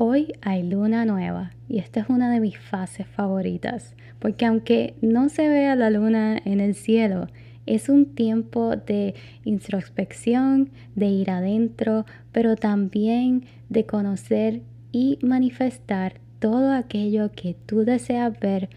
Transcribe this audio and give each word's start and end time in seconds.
Hoy 0.00 0.34
hay 0.42 0.62
luna 0.62 1.04
nueva 1.04 1.50
y 1.68 1.78
esta 1.78 1.98
es 1.98 2.08
una 2.08 2.30
de 2.30 2.38
mis 2.38 2.56
fases 2.56 3.04
favoritas, 3.08 3.96
porque 4.20 4.46
aunque 4.46 4.94
no 5.02 5.28
se 5.28 5.48
vea 5.48 5.74
la 5.74 5.90
luna 5.90 6.40
en 6.44 6.60
el 6.60 6.76
cielo, 6.76 7.26
es 7.66 7.88
un 7.88 8.14
tiempo 8.14 8.76
de 8.76 9.16
introspección, 9.42 10.70
de 10.94 11.06
ir 11.06 11.32
adentro, 11.32 12.06
pero 12.30 12.54
también 12.54 13.46
de 13.70 13.86
conocer 13.86 14.62
y 14.92 15.18
manifestar 15.20 16.20
todo 16.38 16.74
aquello 16.74 17.32
que 17.32 17.56
tú 17.66 17.78
deseas 17.84 18.38
ver 18.38 18.68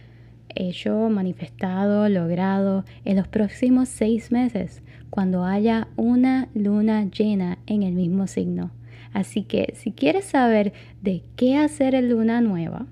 hecho, 0.56 1.08
manifestado, 1.10 2.10
logrado 2.10 2.84
en 3.06 3.18
los 3.18 3.28
próximos 3.28 3.90
seis 3.90 4.32
meses, 4.32 4.82
cuando 5.12 5.46
haya 5.46 5.88
una 5.98 6.50
luna 6.56 7.06
llena 7.12 7.60
en 7.68 7.84
el 7.84 7.94
mismo 7.94 8.26
signo. 8.26 8.72
Así 9.14 9.44
que 9.44 9.74
si 9.76 9.92
quieres 9.92 10.26
saber 10.26 10.74
de 11.02 11.24
qué 11.36 11.58
hacer 11.58 11.96
en 11.96 12.10
luna 12.10 12.42
nueva, 12.42 12.88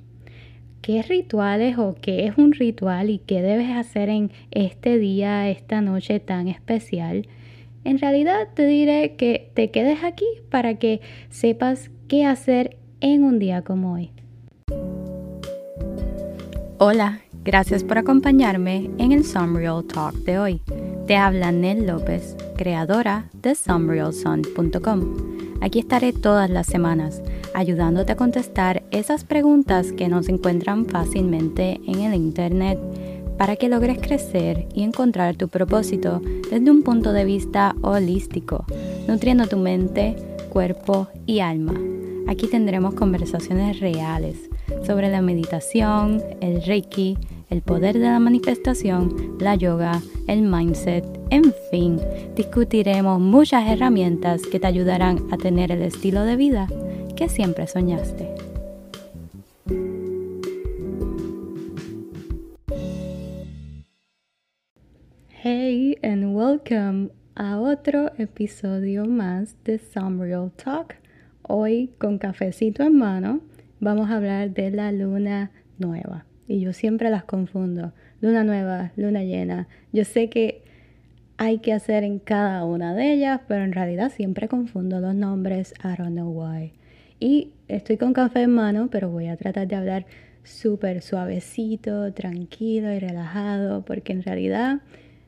qué 0.82 1.02
rituales 1.02 1.78
o 1.78 1.96
qué 2.02 2.26
es 2.26 2.38
un 2.38 2.52
ritual 2.52 3.10
y 3.10 3.20
qué 3.20 3.42
debes 3.42 3.70
hacer 3.70 4.10
en 4.10 4.32
este 4.52 4.98
día, 4.98 5.50
esta 5.50 5.82
noche 5.82 6.20
tan 6.20 6.48
especial, 6.48 7.28
en 7.84 8.00
realidad 8.00 8.50
te 8.54 8.66
diré 8.66 9.16
que 9.16 9.52
te 9.54 9.72
quedes 9.72 10.04
aquí 10.04 10.26
para 10.50 10.76
que 10.76 11.02
sepas 11.30 11.90
qué 12.08 12.26
hacer 12.26 12.78
en 13.02 13.24
un 13.24 13.40
día 13.40 13.62
como 13.62 13.94
hoy. 13.94 14.12
Hola, 16.78 17.22
gracias 17.44 17.84
por 17.84 17.98
acompañarme 17.98 18.90
en 18.98 19.12
el 19.12 19.26
Sunreal 19.26 19.86
Talk 19.86 20.16
de 20.24 20.40
hoy. 20.40 20.62
Te 21.08 21.16
habla 21.16 21.52
Nel 21.52 21.88
López, 21.88 22.38
creadora 22.56 23.30
de 23.34 23.56
sunrealsun.com 23.56 25.49
Aquí 25.62 25.80
estaré 25.80 26.14
todas 26.14 26.50
las 26.50 26.68
semanas 26.68 27.22
ayudándote 27.54 28.14
a 28.14 28.16
contestar 28.16 28.84
esas 28.92 29.24
preguntas 29.24 29.92
que 29.92 30.08
no 30.08 30.24
se 30.24 30.32
encuentran 30.32 30.86
fácilmente 30.86 31.80
en 31.86 32.02
el 32.02 32.14
Internet 32.14 32.80
para 33.38 33.56
que 33.56 33.70
logres 33.70 34.00
crecer 34.00 34.68
y 34.74 34.84
encontrar 34.84 35.36
tu 35.36 35.48
propósito 35.48 36.22
desde 36.52 36.72
un 36.72 36.84
punto 36.84 37.14
de 37.14 37.26
vista 37.26 37.76
holístico, 37.82 38.66
nutriendo 39.08 39.48
tu 39.48 39.58
mente, 39.58 40.16
cuerpo 40.50 41.08
y 41.26 41.40
alma. 41.40 41.74
Aquí 42.28 42.48
tendremos 42.48 42.96
conversaciones 42.96 43.80
reales 43.80 44.50
sobre 44.86 45.10
la 45.10 45.22
meditación, 45.22 46.22
el 46.42 46.62
reiki, 46.64 47.18
el 47.50 47.62
poder 47.62 47.98
de 47.98 48.06
la 48.06 48.20
manifestación, 48.20 49.38
la 49.40 49.56
yoga, 49.56 50.02
el 50.28 50.44
mindset, 50.44 51.06
en 51.32 51.54
fin, 51.72 52.00
discutiremos 52.36 53.20
muchas 53.20 53.68
herramientas 53.68 54.44
que 54.44 54.60
te 54.60 54.68
ayudarán 54.68 55.20
a 55.32 55.38
tener 55.38 55.72
el 55.72 55.82
estilo 55.82 56.24
de 56.24 56.36
vida 56.36 56.68
que 57.16 57.28
siempre 57.28 57.68
soñaste. 57.68 58.30
Hey 65.42 65.98
and 66.04 66.36
welcome 66.36 67.10
a 67.36 67.60
otro 67.60 68.12
episodio 68.18 69.06
más 69.06 69.56
de 69.64 69.80
Some 69.80 70.24
Real 70.24 70.52
Talk. 70.52 70.96
Hoy 71.42 71.92
con 71.98 72.20
cafecito 72.20 72.84
en 72.84 72.98
mano 72.98 73.40
vamos 73.80 74.10
a 74.10 74.18
hablar 74.18 74.54
de 74.54 74.70
la 74.70 74.92
luna 74.92 75.52
nueva 75.78 76.26
y 76.50 76.60
yo 76.60 76.74
siempre 76.74 77.12
las 77.12 77.24
confundo. 77.24 77.94
Luna 78.20 78.44
nueva, 78.44 78.92
luna 78.98 79.24
llena. 79.24 79.68
Yo 79.94 80.04
sé 80.04 80.30
que 80.30 80.64
hay 81.38 81.60
que 81.60 81.72
hacer 81.72 82.04
en 82.04 82.18
cada 82.18 82.66
una 82.66 82.96
de 82.96 83.14
ellas, 83.14 83.40
pero 83.48 83.64
en 83.64 83.72
realidad 83.72 84.12
siempre 84.12 84.50
confundo 84.50 85.00
los 85.00 85.14
nombres. 85.14 85.74
I 85.84 85.96
don't 85.96 86.14
know 86.14 86.30
why. 86.30 86.74
Y 87.20 87.52
estoy 87.68 87.98
con 87.98 88.14
café 88.14 88.42
en 88.42 88.52
mano, 88.52 88.90
pero 88.92 89.10
voy 89.10 89.28
a 89.28 89.38
tratar 89.38 89.68
de 89.68 89.76
hablar 89.76 90.06
súper 90.44 91.04
suavecito, 91.04 92.12
tranquilo 92.14 92.92
y 92.92 93.00
relajado, 93.00 93.86
porque 93.86 94.12
en 94.12 94.24
realidad 94.24 94.82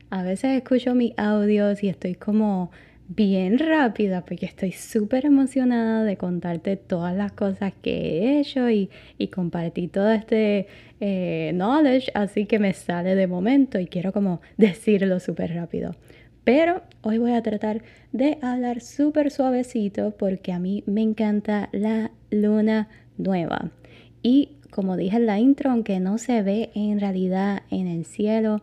a 0.09 0.23
veces 0.23 0.57
escucho 0.57 0.95
mis 0.95 1.13
audios 1.17 1.83
y 1.83 1.89
estoy 1.89 2.15
como 2.15 2.71
bien 3.15 3.57
rápida 3.57 4.23
porque 4.23 4.45
estoy 4.45 4.71
súper 4.71 5.25
emocionada 5.25 6.03
de 6.03 6.17
contarte 6.17 6.77
todas 6.77 7.15
las 7.15 7.33
cosas 7.33 7.73
que 7.81 7.91
he 7.91 8.39
hecho 8.39 8.69
y, 8.69 8.89
y 9.17 9.27
compartir 9.27 9.89
todo 9.91 10.11
este 10.11 10.67
eh, 10.99 11.51
knowledge, 11.53 12.11
así 12.13 12.45
que 12.45 12.59
me 12.59 12.73
sale 12.73 13.15
de 13.15 13.27
momento 13.27 13.79
y 13.79 13.87
quiero 13.87 14.13
como 14.13 14.41
decirlo 14.57 15.19
súper 15.19 15.53
rápido. 15.53 15.95
Pero 16.43 16.81
hoy 17.01 17.17
voy 17.17 17.33
a 17.33 17.43
tratar 17.43 17.83
de 18.13 18.37
hablar 18.41 18.81
súper 18.81 19.29
suavecito 19.29 20.11
porque 20.17 20.53
a 20.53 20.59
mí 20.59 20.83
me 20.87 21.01
encanta 21.01 21.69
la 21.71 22.11
luna 22.29 22.87
nueva. 23.17 23.71
Y 24.23 24.57
como 24.69 24.95
dije 24.95 25.17
en 25.17 25.25
la 25.25 25.39
intro, 25.39 25.69
aunque 25.71 25.99
no 25.99 26.17
se 26.17 26.41
ve 26.43 26.71
en 26.75 26.99
realidad 26.99 27.63
en 27.69 27.87
el 27.87 28.05
cielo, 28.05 28.61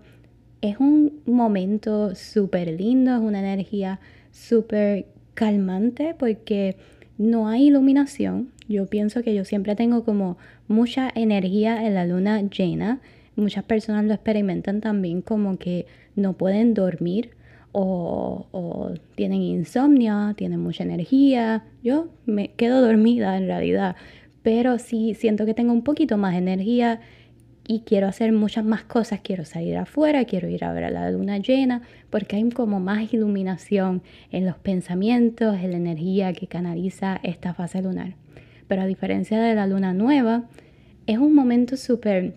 es 0.60 0.78
un 0.78 1.20
momento 1.26 2.14
súper 2.14 2.68
lindo, 2.68 3.14
es 3.14 3.20
una 3.20 3.40
energía 3.40 4.00
súper 4.30 5.06
calmante 5.34 6.14
porque 6.18 6.76
no 7.16 7.48
hay 7.48 7.66
iluminación. 7.66 8.50
Yo 8.68 8.86
pienso 8.86 9.22
que 9.22 9.34
yo 9.34 9.44
siempre 9.44 9.74
tengo 9.74 10.04
como 10.04 10.36
mucha 10.66 11.10
energía 11.14 11.86
en 11.86 11.94
la 11.94 12.06
luna 12.06 12.42
llena. 12.42 13.00
Muchas 13.36 13.64
personas 13.64 14.04
lo 14.04 14.14
experimentan 14.14 14.80
también 14.80 15.22
como 15.22 15.58
que 15.58 15.86
no 16.16 16.32
pueden 16.34 16.74
dormir 16.74 17.30
o, 17.72 18.46
o, 18.50 18.94
tienen 19.14 19.42
insomnio, 19.42 20.34
tienen 20.36 20.60
mucha 20.60 20.84
energía. 20.84 21.64
Yo 21.82 22.08
me 22.26 22.48
quedo 22.52 22.80
dormida 22.80 23.36
en 23.36 23.46
realidad, 23.46 23.96
pero 24.42 24.78
sí 24.78 25.14
siento 25.14 25.46
que 25.46 25.54
tengo 25.54 25.72
un 25.72 25.82
poquito 25.82 26.16
más 26.16 26.34
energía 26.34 27.00
y 27.70 27.80
quiero 27.80 28.08
hacer 28.08 28.32
muchas 28.32 28.64
más 28.64 28.82
cosas, 28.82 29.20
quiero 29.22 29.44
salir 29.44 29.76
afuera, 29.76 30.24
quiero 30.24 30.48
ir 30.48 30.64
a 30.64 30.72
ver 30.72 30.84
a 30.84 30.90
la 30.90 31.10
luna 31.10 31.36
llena, 31.36 31.82
porque 32.08 32.36
hay 32.36 32.48
como 32.48 32.80
más 32.80 33.12
iluminación 33.12 34.02
en 34.32 34.46
los 34.46 34.56
pensamientos, 34.56 35.54
en 35.56 35.72
la 35.72 35.76
energía 35.76 36.32
que 36.32 36.46
canaliza 36.46 37.20
esta 37.22 37.52
fase 37.52 37.82
lunar. 37.82 38.14
Pero 38.68 38.82
a 38.82 38.86
diferencia 38.86 39.38
de 39.38 39.54
la 39.54 39.66
luna 39.66 39.92
nueva, 39.92 40.44
es 41.06 41.18
un 41.18 41.34
momento 41.34 41.76
súper 41.76 42.36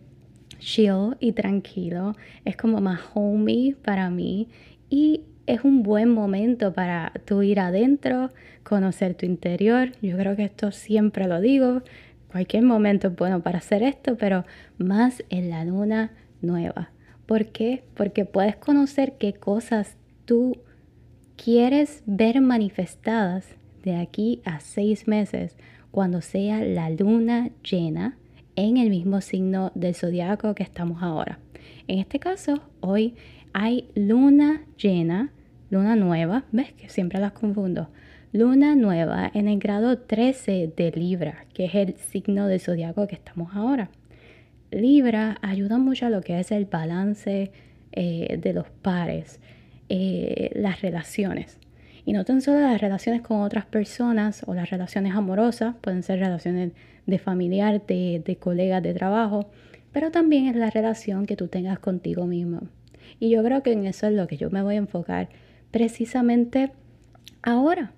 chill 0.60 1.16
y 1.22 1.32
tranquilo, 1.32 2.14
es 2.44 2.58
como 2.58 2.82
más 2.82 3.00
homey 3.14 3.74
para 3.74 4.10
mí 4.10 4.50
y 4.90 5.22
es 5.48 5.64
un 5.64 5.82
buen 5.82 6.10
momento 6.10 6.74
para 6.74 7.14
tú 7.24 7.42
ir 7.42 7.62
adentro, 7.62 8.32
conocer 8.64 9.14
tu 9.16 9.26
interior. 9.26 9.94
Yo 10.02 10.18
creo 10.18 10.36
que 10.36 10.44
esto 10.44 10.74
siempre 10.74 11.28
lo 11.28 11.40
digo, 11.40 11.84
cualquier 12.32 12.64
momento 12.64 13.10
es 13.10 13.16
bueno 13.16 13.42
para 13.42 13.60
hacer 13.60 13.84
esto, 13.84 14.18
pero 14.18 14.46
más 14.78 15.24
en 15.30 15.50
la 15.50 15.66
luna 15.66 16.12
nueva. 16.42 16.92
¿Por 17.26 17.48
qué? 17.48 17.84
Porque 17.94 18.26
puedes 18.26 18.56
conocer 18.56 19.14
qué 19.18 19.34
cosas 19.34 19.98
tú 20.26 20.58
quieres 21.36 22.04
ver 22.06 22.42
manifestadas 22.42 23.56
de 23.84 23.96
aquí 23.96 24.42
a 24.46 24.60
seis 24.60 25.08
meses 25.08 25.58
cuando 25.92 26.22
sea 26.22 26.64
la 26.64 26.90
luna 26.90 27.50
llena 27.64 28.18
en 28.56 28.78
el 28.78 28.90
mismo 28.90 29.22
signo 29.22 29.72
del 29.76 29.96
zodiaco 29.96 30.56
que 30.56 30.64
estamos 30.64 31.02
ahora. 31.02 31.40
En 31.88 32.00
este 32.00 32.20
caso, 32.20 32.62
hoy 32.80 33.16
hay 33.54 33.90
luna 33.96 34.62
llena, 34.78 35.32
luna 35.70 35.96
nueva, 35.96 36.46
ves 36.52 36.74
que 36.74 36.90
siempre 36.90 37.20
las 37.20 37.34
confundo, 37.34 37.90
luna 38.34 38.76
nueva 38.76 39.30
en 39.34 39.48
el 39.48 39.60
grado 39.60 39.98
13 39.98 40.74
de 40.76 40.92
Libra, 40.92 41.46
que 41.54 41.66
es 41.66 41.76
el 41.76 41.96
signo 41.98 42.48
del 42.48 42.62
zodiaco 42.62 43.08
que 43.08 43.16
estamos 43.16 43.56
ahora. 43.56 43.90
Libra 44.72 45.38
ayuda 45.42 45.78
mucho 45.78 46.06
a 46.06 46.10
lo 46.10 46.22
que 46.22 46.40
es 46.40 46.52
el 46.52 46.66
balance 46.66 47.52
eh, 47.92 48.40
de 48.42 48.54
los 48.54 48.70
pares, 48.70 49.42
eh, 49.90 50.50
las 50.56 50.82
relaciones. 50.82 51.60
Y 52.06 52.14
no 52.14 52.24
tan 52.24 52.42
solo 52.42 52.62
las 52.62 52.80
relaciones 52.80 53.22
con 53.22 53.42
otras 53.42 53.66
personas 53.66 54.44
o 54.48 54.54
las 54.54 54.70
relaciones 54.70 55.14
amorosas, 55.14 55.76
pueden 55.82 56.02
ser 56.02 56.20
relaciones 56.20 56.72
de 57.06 57.20
familiar, 57.20 57.86
de, 57.86 58.22
de 58.26 58.36
colegas 58.38 58.82
de 58.82 58.94
trabajo, 58.94 59.52
pero 59.92 60.10
también 60.10 60.48
es 60.48 60.56
la 60.56 60.70
relación 60.70 61.26
que 61.26 61.36
tú 61.36 61.50
tengas 61.50 61.80
contigo 61.80 62.26
mismo. 62.26 62.62
Y 63.20 63.30
yo 63.30 63.44
creo 63.44 63.62
que 63.62 63.74
en 63.74 63.86
eso 63.86 64.08
es 64.08 64.14
lo 64.14 64.26
que 64.28 64.38
yo 64.38 64.50
me 64.50 64.64
voy 64.64 64.76
a 64.76 64.78
enfocar 64.78 65.28
precisamente 65.70 66.72
ahora. 67.42 67.92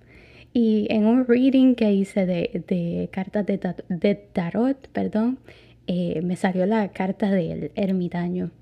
Y 0.56 0.86
en 0.88 1.04
un 1.04 1.26
reading 1.26 1.74
que 1.74 1.92
hice 1.92 2.26
de, 2.26 3.08
cartas 3.10 3.44
de, 3.44 4.14
tarot, 4.32 4.88
perdón, 4.92 5.40
eh, 5.88 6.20
me 6.22 6.36
salió 6.36 6.64
la 6.64 6.92
carta 6.92 7.28
del 7.28 7.72
ermitaño. 7.74 8.52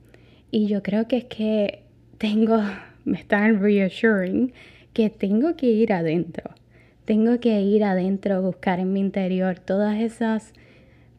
Y 0.50 0.69
yo 0.69 0.83
creo 0.83 1.06
que 1.06 1.19
es 1.19 1.25
que 1.27 1.83
tengo, 2.17 2.62
me 3.05 3.19
están 3.19 3.61
reassuring 3.61 4.55
que 4.94 5.11
tengo 5.11 5.55
que 5.55 5.67
ir 5.67 5.93
adentro. 5.93 6.53
Tengo 7.05 7.41
que 7.41 7.61
ir 7.61 7.85
adentro, 7.85 8.41
buscar 8.41 8.81
en 8.81 8.94
mi 8.94 9.00
interior 9.00 9.59
todas 9.59 10.00
esas, 10.00 10.55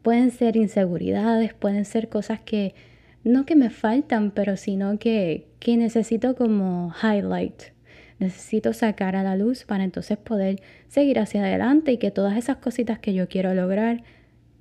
pueden 0.02 0.32
ser 0.32 0.56
inseguridades, 0.56 1.54
pueden 1.54 1.84
ser 1.84 2.08
cosas 2.08 2.40
que 2.40 2.74
no 3.22 3.46
que 3.46 3.54
me 3.54 3.70
faltan, 3.70 4.32
pero 4.32 4.56
sino 4.56 4.98
que, 4.98 5.46
que 5.60 5.76
necesito 5.76 6.34
como 6.34 6.92
highlight 7.00 7.73
necesito 8.18 8.72
sacar 8.72 9.16
a 9.16 9.22
la 9.22 9.36
luz 9.36 9.64
para 9.64 9.84
entonces 9.84 10.18
poder 10.18 10.62
seguir 10.88 11.18
hacia 11.18 11.42
adelante 11.42 11.92
y 11.92 11.98
que 11.98 12.10
todas 12.10 12.36
esas 12.36 12.56
cositas 12.56 12.98
que 12.98 13.14
yo 13.14 13.28
quiero 13.28 13.54
lograr 13.54 14.02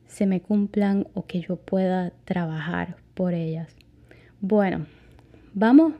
se 0.07 0.25
me 0.25 0.41
cumplan 0.41 1.07
o 1.13 1.25
que 1.25 1.41
yo 1.41 1.55
pueda 1.55 2.11
trabajar 2.25 2.97
por 3.13 3.33
ellas. 3.33 3.75
Bueno, 4.41 4.85
vamos 5.53 5.93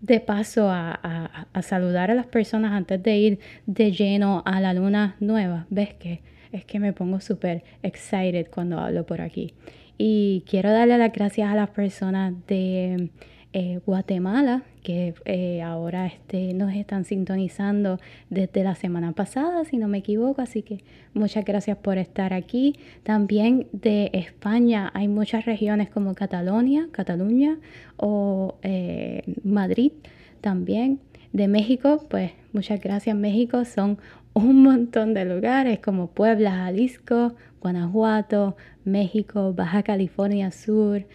de 0.00 0.20
paso 0.20 0.68
a, 0.68 1.46
saludar 1.62 2.10
a 2.10 2.14
las 2.14 2.26
personas 2.26 2.72
antes 2.72 3.02
de 3.02 3.16
ir 3.16 3.38
de 3.66 3.92
lleno 3.92 4.42
a 4.44 4.60
la 4.60 4.74
luna 4.74 5.16
nueva. 5.20 5.66
¿Ves 5.70 5.94
que? 5.94 6.20
Es 6.50 6.64
que 6.64 6.78
me 6.80 6.92
pongo 6.92 7.20
súper 7.20 7.64
excited 7.82 8.48
cuando 8.52 8.78
hablo 8.78 9.06
por 9.06 9.20
aquí. 9.20 9.54
Y 9.96 10.44
quiero 10.46 10.70
darle 10.70 10.98
las 10.98 11.12
gracias 11.12 11.50
a 11.50 11.54
las 11.54 11.70
personas 11.70 12.34
de 12.46 13.10
eh, 13.54 13.80
Guatemala, 13.84 14.62
que 14.82 15.14
eh, 15.26 15.60
ahora 15.60 16.06
este, 16.06 16.54
nos 16.54 16.72
están 16.74 17.04
sintonizando 17.04 18.00
desde 18.30 18.64
la 18.64 18.74
semana 18.74 19.12
pasada, 19.12 19.64
si 19.66 19.76
no 19.76 19.88
me 19.88 19.98
equivoco, 19.98 20.40
así 20.40 20.62
que 20.62 20.82
muchas 21.12 21.44
gracias 21.44 21.76
por 21.76 21.98
estar 21.98 22.32
aquí. 22.32 22.76
También 23.02 23.66
de 23.72 24.08
España 24.14 24.90
hay 24.94 25.06
muchas 25.06 25.44
regiones 25.44 25.90
como 25.90 26.14
Cataluña, 26.14 26.88
Cataluña 26.92 27.58
o 27.98 28.56
eh, 28.62 29.22
Madrid 29.44 29.92
también. 30.40 31.00
De 31.32 31.48
México, 31.48 32.04
pues 32.10 32.32
muchas 32.52 32.80
gracias 32.80 33.16
México, 33.16 33.64
son 33.64 33.98
un 34.34 34.62
montón 34.62 35.14
de 35.14 35.24
lugares 35.24 35.78
como 35.78 36.08
Puebla, 36.08 36.52
Jalisco, 36.52 37.34
Guanajuato, 37.60 38.56
México, 38.84 39.52
Baja 39.54 39.82
California 39.82 40.50
Sur, 40.50 41.06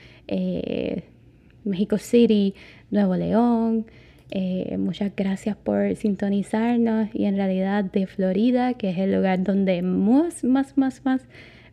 México 1.67 1.97
City, 1.97 2.55
Nuevo 2.89 3.15
León. 3.15 3.85
Eh, 4.29 4.75
muchas 4.77 5.15
gracias 5.15 5.55
por 5.55 5.95
sintonizarnos 5.95 7.09
y 7.13 7.25
en 7.25 7.37
realidad 7.37 7.85
de 7.85 8.07
Florida, 8.07 8.73
que 8.73 8.89
es 8.89 8.97
el 8.97 9.13
lugar 9.13 9.43
donde 9.43 9.81
más, 9.81 10.43
más, 10.43 10.77
más, 10.77 11.05
más 11.05 11.25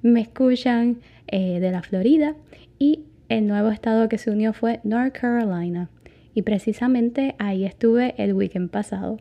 me 0.03 0.21
escuchan 0.21 1.01
eh, 1.27 1.59
de 1.61 1.71
la 1.71 1.83
Florida. 1.83 2.37
Y 2.79 3.01
el 3.29 3.47
nuevo 3.47 3.71
estado 3.71 4.09
que 4.09 4.19
se 4.19 4.31
unió 4.31 4.53
fue 4.53 4.81
North 4.85 5.19
Carolina. 5.19 5.89
Y 6.35 6.43
precisamente 6.43 7.35
ahí 7.39 7.65
estuve 7.65 8.15
el 8.19 8.35
weekend 8.35 8.71
pasado. 8.71 9.19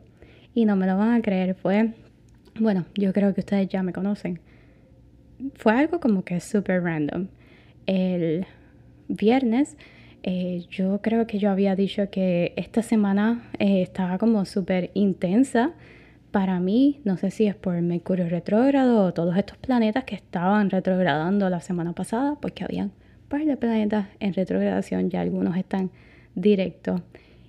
Y 0.53 0.65
no 0.65 0.75
me 0.75 0.85
lo 0.85 0.97
van 0.97 1.13
a 1.13 1.21
creer, 1.21 1.55
fue, 1.55 1.93
bueno, 2.59 2.85
yo 2.95 3.13
creo 3.13 3.33
que 3.33 3.39
ustedes 3.39 3.67
ya 3.69 3.81
me 3.81 3.93
conocen. 3.93 4.39
Fue 5.55 5.73
algo 5.73 5.99
como 5.99 6.23
que 6.23 6.39
súper 6.39 6.83
random. 6.83 7.27
El 7.85 8.45
viernes 9.07 9.77
eh, 10.23 10.65
yo 10.69 11.01
creo 11.01 11.27
que 11.27 11.37
yo 11.37 11.51
había 11.51 11.75
dicho 11.75 12.09
que 12.09 12.53
esta 12.55 12.81
semana 12.81 13.43
eh, 13.59 13.81
estaba 13.81 14.17
como 14.17 14.45
súper 14.45 14.89
intensa 14.93 15.73
para 16.31 16.61
mí. 16.61 17.01
No 17.03 17.17
sé 17.17 17.29
si 17.29 17.45
es 17.45 17.55
por 17.55 17.79
Mercurio 17.81 18.29
retrógrado 18.29 19.03
o 19.03 19.13
todos 19.13 19.35
estos 19.35 19.57
planetas 19.57 20.05
que 20.05 20.15
estaban 20.15 20.69
retrogradando 20.69 21.49
la 21.49 21.59
semana 21.59 21.91
pasada, 21.91 22.37
porque 22.41 22.63
habían 22.63 22.87
un 22.87 23.27
par 23.27 23.43
de 23.43 23.57
planetas 23.57 24.07
en 24.21 24.33
retrogradación, 24.33 25.09
ya 25.09 25.21
algunos 25.21 25.57
están 25.57 25.91
directos. 26.35 27.01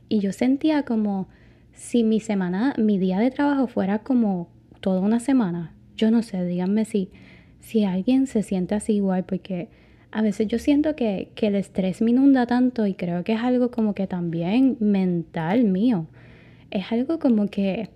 Y 0.09 0.19
yo 0.19 0.33
sentía 0.33 0.83
como 0.83 1.29
si 1.73 2.03
mi 2.03 2.19
semana, 2.19 2.75
mi 2.77 2.99
día 2.99 3.21
de 3.21 3.31
trabajo 3.31 3.69
fuera 3.69 4.01
como 4.01 4.49
toda 4.81 5.01
una 5.01 5.21
semana. 5.21 5.73
Yo 5.97 6.11
no 6.11 6.25
sé, 6.25 6.45
díganme 6.45 6.85
si, 6.87 7.11
si 7.61 7.85
alguien 7.85 8.27
se 8.27 8.43
siente 8.43 8.75
así 8.75 8.95
igual, 8.95 9.25
porque 9.25 9.69
a 10.15 10.23
veces 10.23 10.47
yo 10.47 10.61
siento 10.61 10.95
que, 10.95 11.33
el 11.35 11.57
estrés 11.57 12.01
me 12.01 12.13
inunda 12.13 12.47
tanto 12.47 12.87
y 12.87 12.95
creo 12.95 13.25
que 13.25 13.33
es 13.33 13.41
algo 13.41 13.73
como 13.73 13.97
que 13.97 14.07
también 14.07 14.77
mental 14.79 15.65
mío. 15.65 16.07
Es 16.71 16.93
algo 16.93 17.19
como 17.19 17.49
que, 17.49 17.91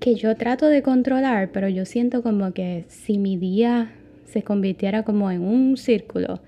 que 0.00 0.16
yo 0.16 0.34
trato 0.34 0.66
de 0.66 0.82
controlar, 0.82 1.52
pero 1.52 1.68
yo 1.68 1.84
siento 1.84 2.24
como 2.24 2.52
que 2.52 2.86
si 2.88 3.18
mi 3.18 3.36
día 3.36 3.92
se 4.24 4.42
convirtiera 4.42 5.04
como 5.04 5.30
en 5.30 5.42
un 5.42 5.76
círculo 5.76 6.40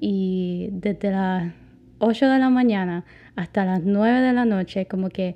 y 0.00 0.70
desde 0.72 1.10
las 1.10 1.52
8 1.98 2.26
de 2.26 2.38
la 2.38 2.48
mañana 2.48 3.04
hasta 3.36 3.66
las 3.66 3.82
9 3.84 4.22
de 4.22 4.32
la 4.32 4.46
noche, 4.46 4.86
como 4.86 5.10
que 5.10 5.34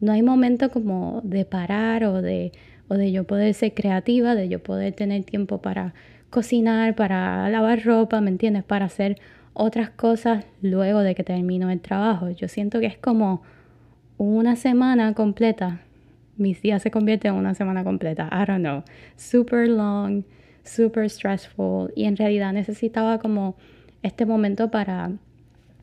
no 0.00 0.12
hay 0.12 0.20
momento 0.20 0.70
como 0.70 1.22
de 1.24 1.46
parar 1.46 2.04
o 2.04 2.20
de, 2.20 2.52
o 2.88 2.96
de 2.96 3.12
yo 3.12 3.24
poder 3.24 3.54
ser 3.54 3.72
creativa, 3.72 4.34
de 4.34 4.50
yo 4.50 4.62
poder 4.62 4.92
tener 4.92 5.24
tiempo 5.24 5.62
para 5.62 5.94
cocinar, 6.34 6.96
para 6.96 7.48
lavar 7.48 7.84
ropa, 7.84 8.20
¿me 8.20 8.28
entiendes? 8.28 8.64
Para 8.64 8.86
hacer 8.86 9.20
otras 9.52 9.90
cosas 9.90 10.44
luego 10.62 10.98
de 10.98 11.14
que 11.14 11.22
termino 11.22 11.70
el 11.70 11.80
trabajo. 11.80 12.28
Yo 12.30 12.48
siento 12.48 12.80
que 12.80 12.86
es 12.86 12.98
como 12.98 13.42
una 14.18 14.56
semana 14.56 15.14
completa. 15.14 15.80
Mis 16.36 16.60
días 16.60 16.82
se 16.82 16.90
convierten 16.90 17.34
en 17.34 17.38
una 17.38 17.54
semana 17.54 17.84
completa. 17.84 18.28
I 18.32 18.46
don't 18.46 18.64
know. 18.64 18.82
Super 19.14 19.68
long, 19.68 20.24
super 20.64 21.08
stressful. 21.08 21.92
Y 21.94 22.06
en 22.06 22.16
realidad 22.16 22.52
necesitaba 22.52 23.20
como 23.20 23.54
este 24.02 24.26
momento 24.26 24.72
para 24.72 25.12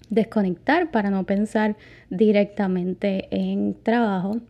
desconectar, 0.10 0.92
para 0.92 1.10
no 1.10 1.24
pensar 1.24 1.78
directamente 2.10 3.30
en 3.32 3.74
trabajo. 3.82 4.42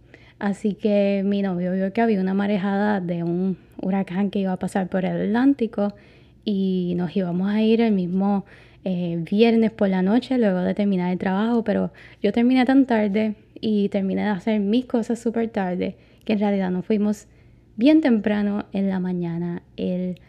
Así 0.42 0.74
que 0.74 1.22
mi 1.24 1.44
novio 1.44 1.72
vio 1.72 1.94
que 1.94 2.02
había 2.02 2.20
una 2.20 2.34
marejada 2.34 3.00
de 3.00 3.22
un 3.22 3.58
huracán 3.80 4.32
que 4.32 4.40
iba 4.40 4.52
a 4.52 4.58
pasar 4.58 4.90
por 4.90 5.06
el 5.06 5.28
Atlántico 5.28 5.94
y 6.44 6.96
nos 6.98 7.16
íbamos 7.16 7.48
a 7.52 7.62
ir 7.62 7.80
el 7.80 7.92
mismo 7.92 8.44
eh, 8.84 9.24
viernes 9.30 9.70
por 9.70 9.90
la 9.90 10.02
noche 10.02 10.40
luego 10.40 10.62
de 10.62 10.74
terminar 10.74 11.12
el 11.12 11.20
trabajo, 11.20 11.64
pero 11.64 11.94
yo 12.24 12.32
terminé 12.32 12.66
tan 12.66 12.88
tarde 12.88 13.36
y 13.54 13.90
terminé 13.90 14.24
de 14.24 14.30
hacer 14.30 14.60
mis 14.60 14.86
cosas 14.86 15.20
súper 15.20 15.48
tarde 15.50 15.96
que 16.26 16.34
en 16.34 16.40
realidad 16.40 16.72
nos 16.72 16.88
fuimos 16.88 17.28
bien 17.76 18.02
temprano 18.02 18.66
en 18.74 18.90
la 18.90 19.00
mañana 19.00 19.62
el 19.78 20.20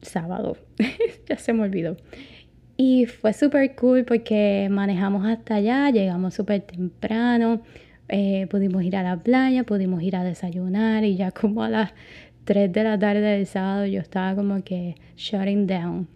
sábado. 0.00 0.56
ya 1.28 1.36
se 1.36 1.52
me 1.52 1.64
olvidó. 1.64 1.98
Y 2.78 3.04
fue 3.04 3.34
súper 3.34 3.74
cool 3.74 4.06
porque 4.06 4.68
manejamos 4.70 5.26
hasta 5.26 5.56
allá, 5.56 5.90
llegamos 5.90 6.32
súper 6.32 6.62
temprano. 6.62 7.60
Eh, 8.08 8.46
pudimos 8.50 8.82
ir 8.82 8.96
a 8.96 9.02
la 9.02 9.16
playa, 9.16 9.64
pudimos 9.64 10.02
ir 10.02 10.16
a 10.16 10.24
desayunar 10.24 11.04
y 11.04 11.16
ya 11.16 11.30
como 11.30 11.62
a 11.62 11.68
las 11.68 11.94
3 12.44 12.72
de 12.72 12.84
la 12.84 12.98
tarde 12.98 13.20
del 13.20 13.46
sábado 13.46 13.86
yo 13.86 14.00
estaba 14.00 14.34
como 14.34 14.62
que 14.64 14.96
shutting 15.16 15.66
down. 15.66 16.08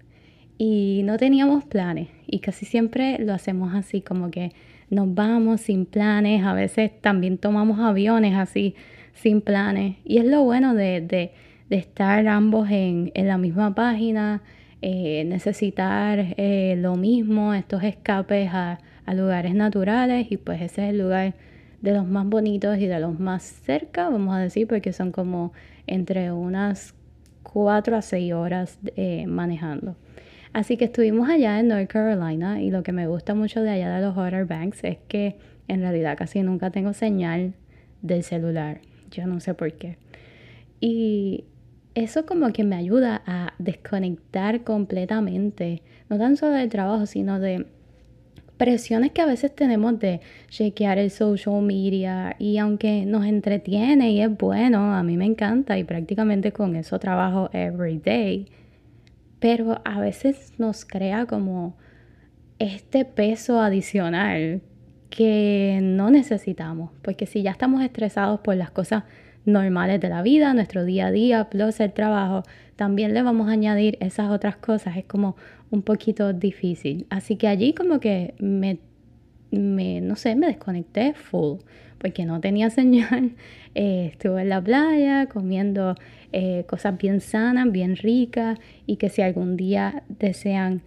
Y 0.58 1.02
no 1.04 1.18
teníamos 1.18 1.64
planes 1.64 2.08
y 2.26 2.40
casi 2.40 2.64
siempre 2.66 3.18
lo 3.18 3.34
hacemos 3.34 3.74
así 3.74 4.00
como 4.00 4.30
que 4.30 4.52
nos 4.88 5.14
vamos 5.14 5.60
sin 5.60 5.84
planes, 5.84 6.44
a 6.44 6.54
veces 6.54 6.90
también 7.00 7.38
tomamos 7.38 7.78
aviones 7.80 8.34
así 8.36 8.74
sin 9.14 9.40
planes. 9.40 9.96
Y 10.04 10.18
es 10.18 10.24
lo 10.24 10.42
bueno 10.44 10.74
de, 10.74 11.00
de, 11.00 11.32
estar 11.70 12.26
ambos 12.28 12.70
en, 12.70 13.10
en, 13.14 13.26
la 13.26 13.38
misma 13.38 13.74
página, 13.74 14.42
eh, 14.82 15.24
necesitar 15.26 16.34
eh, 16.36 16.76
lo 16.78 16.96
mismo, 16.96 17.54
estos 17.54 17.82
escapes 17.82 18.50
a, 18.52 18.78
a 19.04 19.14
lugares 19.14 19.54
naturales 19.54 20.28
y 20.30 20.36
pues 20.36 20.60
ese 20.60 20.84
es 20.84 20.90
el 20.90 20.98
lugar 20.98 21.34
de 21.86 21.92
los 21.92 22.04
más 22.04 22.26
bonitos 22.26 22.78
y 22.78 22.88
de 22.88 22.98
los 22.98 23.20
más 23.20 23.44
cerca, 23.44 24.08
vamos 24.08 24.34
a 24.34 24.40
decir, 24.40 24.66
porque 24.66 24.92
son 24.92 25.12
como 25.12 25.52
entre 25.86 26.32
unas 26.32 26.94
4 27.44 27.96
a 27.96 28.02
6 28.02 28.32
horas 28.32 28.80
eh, 28.96 29.28
manejando. 29.28 29.94
Así 30.52 30.76
que 30.76 30.86
estuvimos 30.86 31.28
allá 31.28 31.60
en 31.60 31.68
North 31.68 31.86
Carolina 31.86 32.60
y 32.60 32.72
lo 32.72 32.82
que 32.82 32.90
me 32.90 33.06
gusta 33.06 33.36
mucho 33.36 33.62
de 33.62 33.70
allá 33.70 33.94
de 33.94 34.04
los 34.04 34.16
Outer 34.16 34.46
Banks 34.46 34.82
es 34.82 34.98
que 35.06 35.36
en 35.68 35.80
realidad 35.80 36.18
casi 36.18 36.42
nunca 36.42 36.70
tengo 36.70 36.92
señal 36.92 37.54
del 38.02 38.24
celular. 38.24 38.80
Yo 39.12 39.28
no 39.28 39.38
sé 39.38 39.54
por 39.54 39.72
qué. 39.74 39.96
Y 40.80 41.44
eso 41.94 42.26
como 42.26 42.52
que 42.52 42.64
me 42.64 42.74
ayuda 42.74 43.22
a 43.26 43.54
desconectar 43.60 44.64
completamente, 44.64 45.82
no 46.08 46.18
tan 46.18 46.36
solo 46.36 46.54
del 46.54 46.68
trabajo, 46.68 47.06
sino 47.06 47.38
de 47.38 47.66
presiones 48.56 49.12
que 49.12 49.22
a 49.22 49.26
veces 49.26 49.54
tenemos 49.54 49.98
de 49.98 50.20
chequear 50.48 50.98
el 50.98 51.10
social 51.10 51.62
media 51.62 52.36
y 52.38 52.58
aunque 52.58 53.04
nos 53.06 53.26
entretiene 53.26 54.12
y 54.12 54.22
es 54.22 54.36
bueno, 54.36 54.94
a 54.94 55.02
mí 55.02 55.16
me 55.16 55.26
encanta 55.26 55.78
y 55.78 55.84
prácticamente 55.84 56.52
con 56.52 56.76
eso 56.76 56.98
trabajo 56.98 57.50
every 57.52 57.98
day, 57.98 58.46
pero 59.38 59.80
a 59.84 60.00
veces 60.00 60.54
nos 60.58 60.84
crea 60.84 61.26
como 61.26 61.76
este 62.58 63.04
peso 63.04 63.60
adicional 63.60 64.62
que 65.10 65.78
no 65.82 66.10
necesitamos, 66.10 66.90
porque 67.02 67.26
si 67.26 67.42
ya 67.42 67.50
estamos 67.50 67.82
estresados 67.82 68.40
por 68.40 68.56
las 68.56 68.70
cosas 68.70 69.04
normales 69.44 70.00
de 70.00 70.08
la 70.08 70.22
vida, 70.22 70.52
nuestro 70.54 70.84
día 70.84 71.06
a 71.06 71.10
día, 71.10 71.48
plus 71.48 71.80
el 71.80 71.92
trabajo, 71.92 72.42
también 72.76 73.14
le 73.14 73.22
vamos 73.22 73.48
a 73.48 73.52
añadir 73.52 73.96
esas 74.00 74.30
otras 74.30 74.56
cosas. 74.56 74.96
Es 74.96 75.04
como 75.04 75.36
un 75.70 75.82
poquito 75.82 76.32
difícil. 76.32 77.06
Así 77.10 77.36
que 77.36 77.48
allí 77.48 77.72
como 77.72 78.00
que 78.00 78.34
me, 78.38 78.78
me 79.50 80.00
no 80.00 80.16
sé, 80.16 80.36
me 80.36 80.46
desconecté 80.46 81.14
full 81.14 81.58
porque 81.98 82.24
no 82.24 82.40
tenía 82.40 82.70
señal. 82.80 83.32
Eh, 83.74 84.10
estuve 84.12 84.42
en 84.42 84.48
la 84.50 84.62
playa 84.62 85.26
comiendo 85.26 85.94
eh, 86.32 86.64
cosas 86.68 86.96
bien 86.98 87.20
sanas, 87.20 87.70
bien 87.70 87.96
ricas 87.96 88.58
y 88.86 88.96
que 88.96 89.08
si 89.08 89.22
algún 89.22 89.56
día 89.56 90.02
desean 90.08 90.82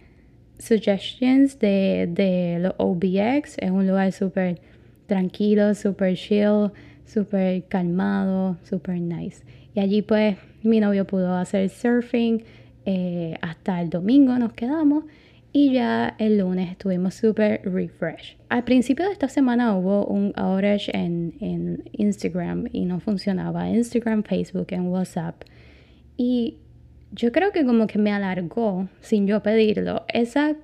suggestions 0.58 1.58
de, 1.58 2.08
de 2.10 2.58
los 2.60 2.74
OBX, 2.76 3.56
es 3.58 3.70
un 3.70 3.86
lugar 3.86 4.12
súper 4.12 4.60
tranquilo, 5.06 5.74
super 5.74 6.14
chill, 6.14 6.70
super 7.04 7.64
calmado, 7.64 8.58
super 8.62 9.00
nice. 9.00 9.42
Y 9.74 9.80
allí 9.80 10.02
pues 10.02 10.36
mi 10.62 10.80
novio 10.80 11.06
pudo 11.06 11.34
hacer 11.34 11.68
surfing, 11.68 12.44
eh, 12.86 13.36
hasta 13.40 13.80
el 13.80 13.90
domingo 13.90 14.38
nos 14.38 14.52
quedamos 14.52 15.04
y 15.52 15.72
ya 15.72 16.14
el 16.18 16.38
lunes 16.38 16.70
estuvimos 16.70 17.14
súper 17.14 17.62
refresh. 17.64 18.36
Al 18.48 18.64
principio 18.64 19.06
de 19.06 19.12
esta 19.12 19.28
semana 19.28 19.76
hubo 19.76 20.06
un 20.06 20.32
outage 20.36 20.90
en, 20.96 21.34
en 21.40 21.84
Instagram 21.92 22.66
y 22.72 22.84
no 22.84 23.00
funcionaba. 23.00 23.68
Instagram, 23.68 24.22
Facebook, 24.22 24.68
en 24.70 24.88
WhatsApp. 24.88 25.42
Y 26.16 26.58
yo 27.12 27.32
creo 27.32 27.50
que 27.50 27.64
como 27.64 27.86
que 27.86 27.98
me 27.98 28.12
alargó, 28.12 28.88
sin 29.00 29.26
yo 29.26 29.42
pedirlo, 29.42 30.04
esa 30.08 30.56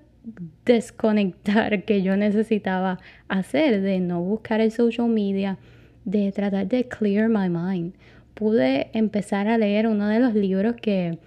desconectar 0.64 1.84
que 1.84 2.02
yo 2.02 2.16
necesitaba 2.16 2.98
hacer, 3.28 3.80
de 3.80 4.00
no 4.00 4.20
buscar 4.20 4.60
el 4.60 4.70
social 4.70 5.08
media, 5.08 5.58
de 6.04 6.30
tratar 6.32 6.68
de 6.68 6.86
clear 6.86 7.28
my 7.28 7.48
mind. 7.48 7.94
Pude 8.36 8.90
empezar 8.92 9.48
a 9.48 9.56
leer 9.56 9.86
uno 9.86 10.08
de 10.08 10.20
los 10.20 10.34
libros 10.34 10.76
que 10.76 11.18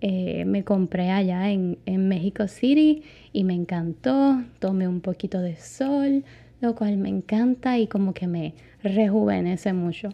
eh, 0.00 0.44
me 0.46 0.64
compré 0.64 1.10
allá 1.10 1.52
en, 1.52 1.78
en 1.86 2.08
México 2.08 2.48
City 2.48 3.04
y 3.32 3.44
me 3.44 3.54
encantó. 3.54 4.42
Tomé 4.58 4.88
un 4.88 5.00
poquito 5.00 5.40
de 5.40 5.54
sol, 5.54 6.24
lo 6.60 6.74
cual 6.74 6.96
me 6.96 7.08
encanta 7.08 7.78
y 7.78 7.86
como 7.86 8.14
que 8.14 8.26
me 8.26 8.54
rejuvenece 8.82 9.72
mucho. 9.74 10.08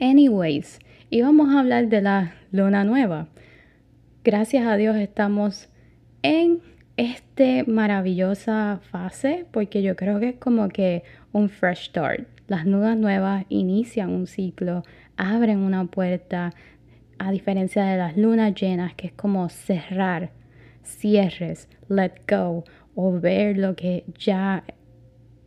Anyways, 0.00 0.78
íbamos 1.10 1.54
a 1.54 1.60
hablar 1.60 1.88
de 1.88 2.00
la 2.00 2.34
luna 2.50 2.84
nueva. 2.84 3.28
Gracias 4.24 4.66
a 4.66 4.76
Dios 4.76 4.96
estamos 4.96 5.68
en 6.22 6.60
esta 6.96 7.64
maravillosa 7.66 8.80
fase 8.90 9.46
porque 9.52 9.82
yo 9.82 9.94
creo 9.96 10.18
que 10.18 10.30
es 10.30 10.36
como 10.36 10.68
que 10.68 11.04
un 11.32 11.48
fresh 11.48 11.88
start. 11.88 12.26
Las 12.48 12.66
lunas 12.66 12.96
nuevas 12.96 13.44
inician 13.48 14.10
un 14.10 14.26
ciclo, 14.26 14.82
abren 15.16 15.58
una 15.58 15.84
puerta, 15.86 16.52
a 17.18 17.30
diferencia 17.30 17.84
de 17.84 17.96
las 17.96 18.16
lunas 18.16 18.54
llenas, 18.54 18.94
que 18.94 19.08
es 19.08 19.12
como 19.12 19.48
cerrar, 19.48 20.30
cierres, 20.84 21.68
let 21.88 22.12
go 22.28 22.64
o 22.94 23.18
ver 23.20 23.58
lo 23.58 23.74
que 23.74 24.04
ya 24.18 24.64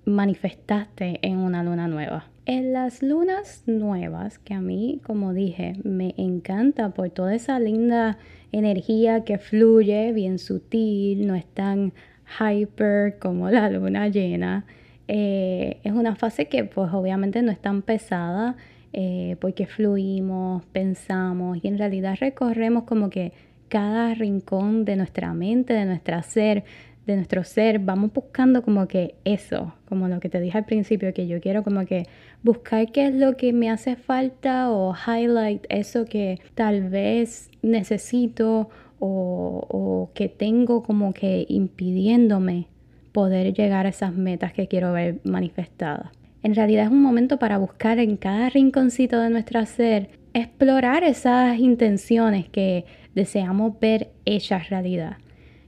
manifestaste 0.06 1.20
en 1.22 1.38
una 1.38 1.64
luna 1.64 1.88
nueva. 1.88 2.26
En 2.52 2.74
las 2.74 3.04
lunas 3.04 3.62
nuevas, 3.68 4.40
que 4.40 4.56
a 4.56 4.60
mí, 4.60 5.02
como 5.06 5.34
dije, 5.34 5.74
me 5.84 6.16
encanta 6.18 6.90
por 6.90 7.12
toda 7.12 7.36
esa 7.36 7.60
linda 7.60 8.18
energía 8.52 9.24
que 9.24 9.38
fluye, 9.38 10.12
bien 10.14 10.40
sutil, 10.40 11.28
no 11.28 11.36
es 11.36 11.46
tan 11.46 11.94
hyper 12.40 13.20
como 13.20 13.52
la 13.52 13.70
luna 13.70 14.08
llena. 14.08 14.66
Eh, 15.08 15.78
es 15.84 15.92
una 15.92 16.16
fase 16.16 16.48
que 16.48 16.64
pues 16.64 16.92
obviamente 16.92 17.44
no 17.44 17.52
es 17.52 17.60
tan 17.60 17.84
pesada 17.84 18.56
eh, 18.94 19.36
porque 19.40 19.68
fluimos, 19.68 20.66
pensamos 20.72 21.60
y 21.62 21.68
en 21.68 21.78
realidad 21.78 22.16
recorremos 22.20 22.86
como 22.86 23.12
que 23.12 23.32
cada 23.68 24.16
rincón 24.16 24.86
de 24.86 24.96
nuestra 24.96 25.36
mente, 25.36 25.74
de 25.74 25.86
nuestro 25.86 26.20
ser, 26.24 26.64
de 27.12 27.18
nuestro 27.18 27.44
ser, 27.44 27.80
vamos 27.80 28.14
buscando 28.14 28.62
como 28.62 28.88
que 28.88 29.16
eso, 29.26 29.74
como 29.88 30.08
lo 30.08 30.20
que 30.20 30.30
te 30.30 30.40
dije 30.40 30.58
al 30.58 30.66
principio, 30.66 31.14
que 31.14 31.28
yo 31.28 31.42
quiero 31.42 31.64
como 31.64 31.86
que 31.86 32.06
buscar 32.44 32.92
qué 32.92 33.08
es 33.08 33.14
lo 33.16 33.36
que 33.36 33.54
me 33.54 33.70
hace 33.70 33.96
falta 33.96 34.72
o 34.72 34.94
highlight 34.94 35.66
eso 35.70 36.06
que 36.06 36.40
tal 36.56 36.90
vez 36.90 37.50
necesito 37.62 38.70
o, 39.00 39.66
o 39.70 40.12
que 40.14 40.30
tengo 40.30 40.84
como 40.84 41.14
que 41.14 41.46
impidiéndome 41.50 42.68
poder 43.12 43.54
llegar 43.54 43.86
a 43.86 43.90
esas 43.90 44.14
metas 44.14 44.54
que 44.54 44.68
quiero 44.68 44.94
ver 44.94 45.20
manifestadas. 45.24 46.12
En 46.44 46.56
realidad 46.56 46.86
es 46.86 46.92
un 46.92 47.02
momento 47.02 47.38
para 47.38 47.58
buscar 47.58 48.00
en 48.00 48.16
cada 48.16 48.50
rinconcito 48.50 49.20
de 49.20 49.30
nuestro 49.30 49.66
ser, 49.66 50.10
explorar 50.34 51.04
esas 51.04 51.60
intenciones 51.60 52.48
que 52.48 52.86
deseamos 53.16 53.78
ver 53.80 54.12
hechas 54.26 54.70
realidad. 54.70 55.18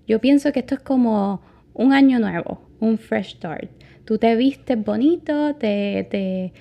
Yo 0.07 0.19
pienso 0.19 0.51
que 0.51 0.59
esto 0.59 0.75
es 0.75 0.81
como 0.81 1.41
un 1.73 1.93
año 1.93 2.19
nuevo, 2.19 2.61
un 2.79 2.97
fresh 2.97 3.35
start. 3.35 3.69
Tú 4.05 4.17
te 4.17 4.35
vistes 4.35 4.83
bonito, 4.83 5.55
te, 5.55 6.53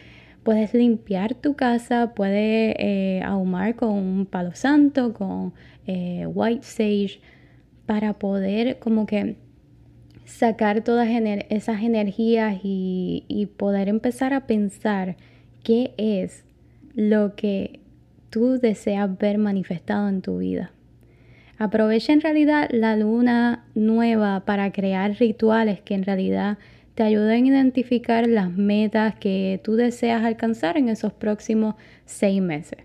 puedes 0.42 0.74
limpiar 0.74 1.34
tu 1.34 1.54
casa, 1.54 2.12
puedes 2.14 2.74
eh, 2.78 3.22
ahumar 3.24 3.76
con 3.76 3.90
un 3.90 4.26
palo 4.26 4.54
santo, 4.54 5.12
con 5.12 5.54
eh, 5.86 6.26
white 6.26 6.62
sage, 6.62 7.20
para 7.86 8.18
poder 8.18 8.78
como 8.78 9.06
que 9.06 9.36
sacar 10.24 10.82
todas 10.82 11.08
esas 11.48 11.82
energías 11.82 12.60
y, 12.62 13.24
y 13.26 13.46
poder 13.46 13.88
empezar 13.88 14.32
a 14.32 14.46
pensar 14.46 15.16
qué 15.64 15.92
es 15.96 16.44
lo 16.94 17.34
que 17.34 17.80
tú 18.30 18.58
deseas 18.58 19.18
ver 19.18 19.38
manifestado 19.38 20.08
en 20.08 20.22
tu 20.22 20.38
vida. 20.38 20.72
Aprovecha 21.60 22.14
en 22.14 22.22
realidad 22.22 22.70
la 22.70 22.96
luna 22.96 23.66
nueva 23.74 24.46
para 24.46 24.72
crear 24.72 25.18
rituales 25.18 25.82
que 25.82 25.92
en 25.92 26.04
realidad 26.04 26.56
te 26.94 27.02
ayuden 27.02 27.44
a 27.44 27.48
identificar 27.48 28.26
las 28.26 28.50
metas 28.50 29.16
que 29.16 29.60
tú 29.62 29.74
deseas 29.74 30.24
alcanzar 30.24 30.78
en 30.78 30.88
esos 30.88 31.12
próximos 31.12 31.74
seis 32.06 32.40
meses. 32.40 32.78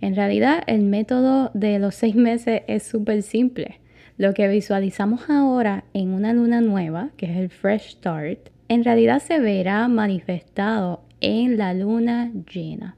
En 0.00 0.14
realidad 0.14 0.62
el 0.68 0.82
método 0.82 1.50
de 1.52 1.80
los 1.80 1.96
seis 1.96 2.14
meses 2.14 2.62
es 2.68 2.84
súper 2.84 3.22
simple. 3.22 3.80
Lo 4.18 4.34
que 4.34 4.46
visualizamos 4.46 5.28
ahora 5.28 5.82
en 5.92 6.10
una 6.10 6.32
luna 6.32 6.60
nueva, 6.60 7.10
que 7.16 7.26
es 7.26 7.36
el 7.36 7.50
Fresh 7.50 7.96
Start, 7.96 8.50
en 8.68 8.84
realidad 8.84 9.18
se 9.18 9.40
verá 9.40 9.88
manifestado 9.88 11.02
en 11.20 11.58
la 11.58 11.74
luna 11.74 12.30
llena. 12.54 12.96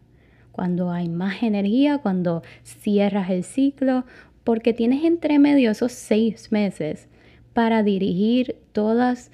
Cuando 0.52 0.92
hay 0.92 1.08
más 1.08 1.42
energía, 1.42 1.98
cuando 1.98 2.42
cierras 2.62 3.30
el 3.30 3.42
ciclo, 3.42 4.04
porque 4.44 4.72
tienes 4.72 5.04
entre 5.04 5.38
medio 5.38 5.70
esos 5.70 5.92
seis 5.92 6.52
meses 6.52 7.08
para 7.54 7.82
dirigir 7.82 8.56
todas 8.72 9.30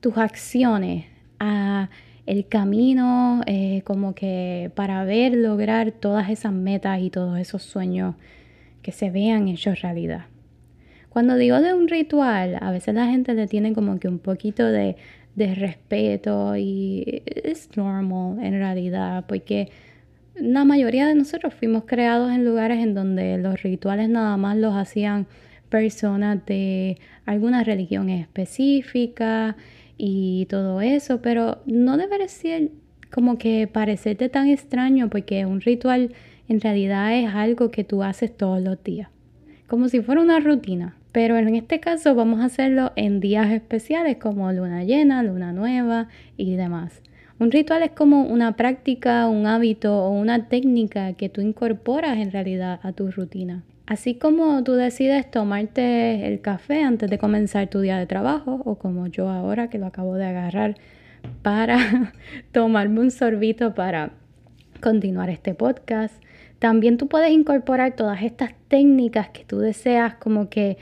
tus 0.00 0.16
acciones 0.16 1.06
a 1.38 1.90
el 2.26 2.46
camino, 2.48 3.42
eh, 3.46 3.82
como 3.84 4.14
que 4.14 4.70
para 4.74 5.04
ver, 5.04 5.34
lograr 5.34 5.92
todas 5.92 6.30
esas 6.30 6.52
metas 6.52 7.00
y 7.00 7.10
todos 7.10 7.38
esos 7.38 7.62
sueños 7.62 8.14
que 8.82 8.92
se 8.92 9.10
vean 9.10 9.48
hechos 9.48 9.82
realidad. 9.82 10.26
Cuando 11.10 11.36
digo 11.36 11.60
de 11.60 11.74
un 11.74 11.88
ritual, 11.88 12.58
a 12.60 12.70
veces 12.70 12.94
la 12.94 13.06
gente 13.06 13.34
le 13.34 13.46
tiene 13.46 13.72
como 13.72 13.98
que 14.00 14.08
un 14.08 14.18
poquito 14.18 14.66
de, 14.66 14.96
de 15.36 15.54
respeto 15.54 16.56
y 16.56 17.22
es 17.26 17.76
normal 17.76 18.42
en 18.42 18.54
realidad, 18.54 19.24
porque 19.28 19.70
la 20.36 20.64
mayoría 20.64 21.06
de 21.06 21.14
nosotros 21.14 21.54
fuimos 21.54 21.84
creados 21.84 22.32
en 22.32 22.44
lugares 22.44 22.78
en 22.78 22.94
donde 22.94 23.38
los 23.38 23.62
rituales 23.62 24.08
nada 24.08 24.36
más 24.36 24.56
los 24.56 24.74
hacían 24.74 25.26
personas 25.68 26.44
de 26.46 26.98
alguna 27.24 27.64
religión 27.64 28.08
específica 28.08 29.56
y 29.96 30.46
todo 30.46 30.80
eso, 30.80 31.22
pero 31.22 31.62
no 31.66 31.96
debería 31.96 32.28
ser 32.28 32.70
como 33.12 33.38
que 33.38 33.68
parecerte 33.72 34.28
tan 34.28 34.48
extraño 34.48 35.08
porque 35.08 35.46
un 35.46 35.60
ritual 35.60 36.12
en 36.48 36.60
realidad 36.60 37.16
es 37.16 37.32
algo 37.32 37.70
que 37.70 37.84
tú 37.84 38.02
haces 38.02 38.36
todos 38.36 38.60
los 38.60 38.82
días, 38.82 39.08
como 39.68 39.88
si 39.88 40.00
fuera 40.00 40.20
una 40.20 40.40
rutina. 40.40 40.96
Pero 41.12 41.38
en 41.38 41.54
este 41.54 41.78
caso 41.78 42.16
vamos 42.16 42.40
a 42.40 42.46
hacerlo 42.46 42.90
en 42.96 43.20
días 43.20 43.52
especiales 43.52 44.16
como 44.16 44.50
luna 44.50 44.82
llena, 44.82 45.22
luna 45.22 45.52
nueva 45.52 46.08
y 46.36 46.56
demás. 46.56 47.02
Un 47.38 47.50
ritual 47.50 47.82
es 47.82 47.90
como 47.90 48.22
una 48.22 48.54
práctica, 48.56 49.28
un 49.28 49.46
hábito 49.46 50.04
o 50.04 50.10
una 50.10 50.48
técnica 50.48 51.14
que 51.14 51.28
tú 51.28 51.40
incorporas 51.40 52.18
en 52.18 52.30
realidad 52.30 52.78
a 52.82 52.92
tu 52.92 53.10
rutina. 53.10 53.64
Así 53.86 54.14
como 54.14 54.62
tú 54.64 54.72
decides 54.72 55.30
tomarte 55.30 56.26
el 56.26 56.40
café 56.40 56.82
antes 56.82 57.10
de 57.10 57.18
comenzar 57.18 57.68
tu 57.68 57.80
día 57.80 57.98
de 57.98 58.06
trabajo 58.06 58.62
o 58.64 58.76
como 58.76 59.08
yo 59.08 59.28
ahora 59.28 59.68
que 59.68 59.78
lo 59.78 59.86
acabo 59.86 60.14
de 60.14 60.24
agarrar 60.24 60.76
para 61.42 62.12
tomarme 62.52 63.00
un 63.00 63.10
sorbito 63.10 63.74
para 63.74 64.12
continuar 64.80 65.28
este 65.28 65.54
podcast. 65.54 66.14
También 66.60 66.96
tú 66.96 67.08
puedes 67.08 67.30
incorporar 67.30 67.96
todas 67.96 68.22
estas 68.22 68.54
técnicas 68.68 69.28
que 69.30 69.44
tú 69.44 69.58
deseas 69.58 70.14
como 70.14 70.48
que, 70.48 70.78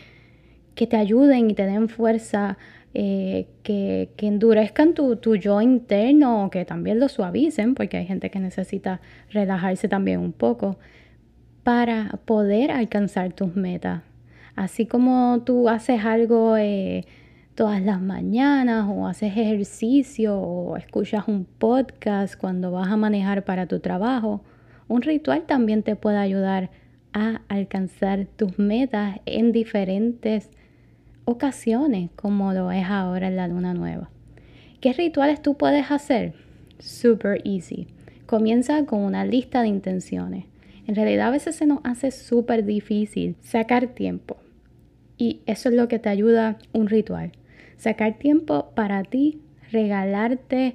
que 0.75 0.87
te 0.87 0.97
ayuden 0.97 1.50
y 1.50 1.54
te 1.54 1.64
den 1.64 1.88
fuerza 1.88 2.59
eh, 2.95 3.47
que, 3.63 4.11
endurezcan 4.19 4.95
tu, 4.95 5.17
tu, 5.17 5.37
yo 5.37 5.61
interno 5.61 6.45
o 6.45 6.51
que 6.51 6.65
también 6.65 7.01
lo 7.01 7.09
suavicen, 7.09 7.75
porque 7.75 7.97
hay 7.97 8.07
gente 8.07 8.31
que 8.31 8.39
necesita 8.39 9.01
relajarse 9.31 9.89
también 9.89 10.21
un 10.21 10.33
poco 10.33 10.79
para 11.63 12.21
poder 12.25 12.71
alcanzar 12.71 13.33
tus 13.33 13.57
metas. 13.57 14.03
Así 14.57 14.87
como 14.87 15.43
tú 15.45 15.69
haces 15.69 16.05
algo 16.05 16.57
eh, 16.57 17.07
todas 17.55 17.83
las 17.83 18.01
mañanas 18.01 18.87
o 18.89 19.07
haces 19.07 19.37
ejercicio 19.37 20.39
o 20.39 20.77
escuchas 20.77 21.29
un 21.29 21.45
podcast 21.45 22.37
cuando 22.37 22.73
vas 22.73 22.89
a 22.89 22.97
manejar 22.97 23.45
para 23.45 23.67
tu 23.67 23.81
trabajo, 23.81 24.43
un 24.89 25.03
ritual 25.03 25.45
también 25.47 25.83
te 25.83 25.97
puede 25.97 26.19
ayudar 26.19 26.71
a 27.15 27.41
alcanzar 27.49 28.27
tus 28.37 28.59
metas 28.59 29.21
en 29.27 29.53
diferentes 29.53 30.51
ocasiones, 31.25 32.11
como 32.17 32.52
lo 32.52 32.71
es 32.71 32.85
ahora 32.87 33.29
en 33.29 33.37
la 33.37 33.49
luna 33.49 33.75
nueva. 33.75 34.11
¿Qué 34.81 34.93
rituales 34.93 35.43
tú 35.43 35.57
puedes 35.57 35.91
hacer? 35.91 36.35
Super 36.79 37.41
easy. 37.45 37.87
Comienza 38.26 38.85
con 38.87 39.00
una 39.00 39.25
lista 39.25 39.62
de 39.62 39.69
intenciones. 39.69 40.47
En 40.87 40.97
realidad 40.97 41.29
a 41.29 41.31
veces 41.31 41.55
se 41.55 41.67
nos 41.67 41.81
hace 41.85 42.11
súper 42.11 42.64
difícil 42.64 43.37
sacar 43.41 43.88
tiempo. 43.88 44.37
Y 45.17 45.41
eso 45.47 45.69
es 45.69 45.75
lo 45.76 45.87
que 45.87 45.99
te 45.99 46.09
ayuda 46.09 46.59
un 46.73 46.88
ritual. 46.88 47.33
Sacar 47.76 48.19
tiempo 48.19 48.73
para 48.75 49.05
ti, 49.05 49.41
regalarte 49.71 50.75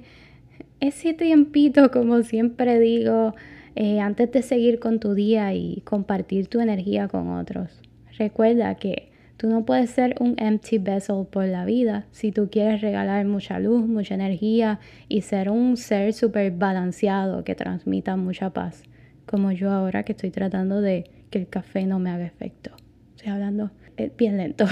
ese 0.80 1.12
tiempito, 1.12 1.90
como 1.90 2.22
siempre 2.22 2.78
digo, 2.78 3.34
eh, 3.76 4.00
antes 4.00 4.32
de 4.32 4.42
seguir 4.42 4.78
con 4.78 5.00
tu 5.00 5.14
día 5.14 5.52
y 5.54 5.82
compartir 5.82 6.48
tu 6.48 6.60
energía 6.60 7.08
con 7.08 7.28
otros. 7.30 7.82
Recuerda 8.16 8.74
que 8.76 9.10
tú 9.38 9.48
no 9.48 9.64
puedes 9.64 9.90
ser 9.90 10.16
un 10.20 10.34
empty 10.36 10.78
vessel 10.78 11.24
por 11.30 11.46
la 11.46 11.64
vida 11.64 12.06
si 12.10 12.32
tú 12.32 12.50
quieres 12.50 12.82
regalar 12.82 13.24
mucha 13.24 13.58
luz, 13.58 13.86
mucha 13.86 14.14
energía 14.14 14.80
y 15.08 15.22
ser 15.22 15.48
un 15.48 15.78
ser 15.78 16.12
súper 16.12 16.50
balanceado 16.50 17.44
que 17.44 17.54
transmita 17.54 18.16
mucha 18.16 18.50
paz, 18.50 18.82
como 19.24 19.52
yo 19.52 19.70
ahora 19.70 20.02
que 20.02 20.12
estoy 20.12 20.30
tratando 20.30 20.82
de 20.82 21.04
que 21.30 21.38
el 21.38 21.48
café 21.48 21.86
no 21.86 21.98
me 21.98 22.10
haga 22.10 22.26
efecto. 22.26 22.72
Estoy 23.16 23.32
hablando 23.32 23.70
eh, 23.96 24.12
bien 24.16 24.36
lento, 24.36 24.66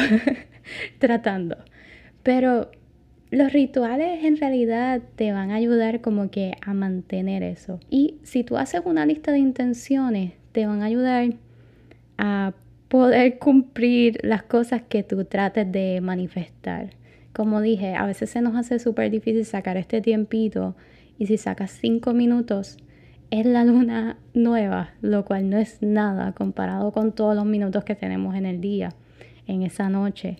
tratando. 0.98 1.56
Pero 2.22 2.70
los 3.30 3.52
rituales 3.52 4.24
en 4.24 4.36
realidad 4.36 5.00
te 5.14 5.32
van 5.32 5.52
a 5.52 5.56
ayudar 5.56 6.00
como 6.00 6.30
que 6.30 6.54
a 6.60 6.74
mantener 6.74 7.44
eso. 7.44 7.78
Y 7.88 8.16
si 8.24 8.42
tú 8.42 8.56
haces 8.56 8.82
una 8.84 9.06
lista 9.06 9.30
de 9.30 9.38
intenciones, 9.38 10.32
te 10.50 10.66
van 10.66 10.82
a 10.82 10.86
ayudar 10.86 11.34
a 12.18 12.54
poder 12.88 13.38
cumplir 13.38 14.18
las 14.22 14.42
cosas 14.42 14.82
que 14.82 15.02
tú 15.02 15.24
trates 15.24 15.70
de 15.70 16.00
manifestar. 16.00 16.90
Como 17.32 17.60
dije, 17.60 17.94
a 17.94 18.06
veces 18.06 18.30
se 18.30 18.40
nos 18.40 18.54
hace 18.56 18.78
súper 18.78 19.10
difícil 19.10 19.44
sacar 19.44 19.76
este 19.76 20.00
tiempito 20.00 20.76
y 21.18 21.26
si 21.26 21.36
sacas 21.36 21.70
cinco 21.70 22.12
minutos 22.14 22.78
es 23.30 23.44
la 23.44 23.64
luna 23.64 24.18
nueva, 24.34 24.90
lo 25.02 25.24
cual 25.24 25.50
no 25.50 25.58
es 25.58 25.82
nada 25.82 26.32
comparado 26.32 26.92
con 26.92 27.12
todos 27.12 27.34
los 27.34 27.44
minutos 27.44 27.84
que 27.84 27.94
tenemos 27.94 28.34
en 28.36 28.46
el 28.46 28.60
día, 28.60 28.94
en 29.46 29.62
esa 29.62 29.88
noche. 29.88 30.38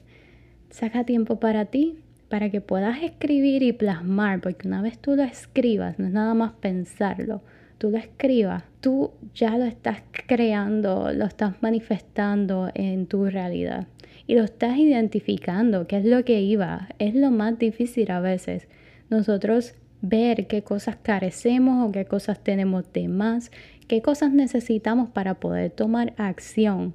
Saca 0.71 1.05
tiempo 1.05 1.41
para 1.41 1.67
ti, 1.67 1.99
para 2.29 2.51
que 2.51 2.61
puedas 2.61 3.03
escribir 3.03 3.63
y 3.63 3.73
plasmar, 3.73 4.41
porque 4.41 4.69
una 4.69 4.83
vez 4.83 4.99
tú 4.99 5.17
lo 5.17 5.23
escribas, 5.23 5.99
no 5.99 6.07
es 6.07 6.13
nada 6.13 6.35
más 6.35 6.53
pensarlo, 6.53 7.43
tú 7.79 7.91
lo 7.91 7.99
escribas, 7.99 8.65
tú 8.81 9.13
ya 9.35 9.57
lo 9.59 9.65
estás 9.65 10.03
creando, 10.27 11.13
lo 11.13 11.25
estás 11.25 11.63
manifestando 11.63 12.71
en 12.75 13.07
tu 13.07 13.27
realidad 13.27 13.87
y 14.27 14.35
lo 14.35 14.45
estás 14.45 14.79
identificando, 14.79 15.87
qué 15.87 15.99
es 15.99 16.05
lo 16.05 16.25
que 16.25 16.41
iba, 16.41 16.89
es 16.99 17.15
lo 17.15 17.31
más 17.31 17.59
difícil 17.59 18.11
a 18.11 18.21
veces. 18.21 18.69
Nosotros 19.09 19.75
ver 20.03 20.47
qué 20.47 20.63
cosas 20.63 20.97
carecemos 21.03 21.89
o 21.89 21.93
qué 21.93 22.05
cosas 22.05 22.43
tenemos 22.43 22.93
de 22.93 23.09
más, 23.09 23.51
qué 23.89 24.03
cosas 24.03 24.33
necesitamos 24.33 25.11
para 25.11 25.35
poder 25.35 25.71
tomar 25.71 26.15
acción 26.17 26.95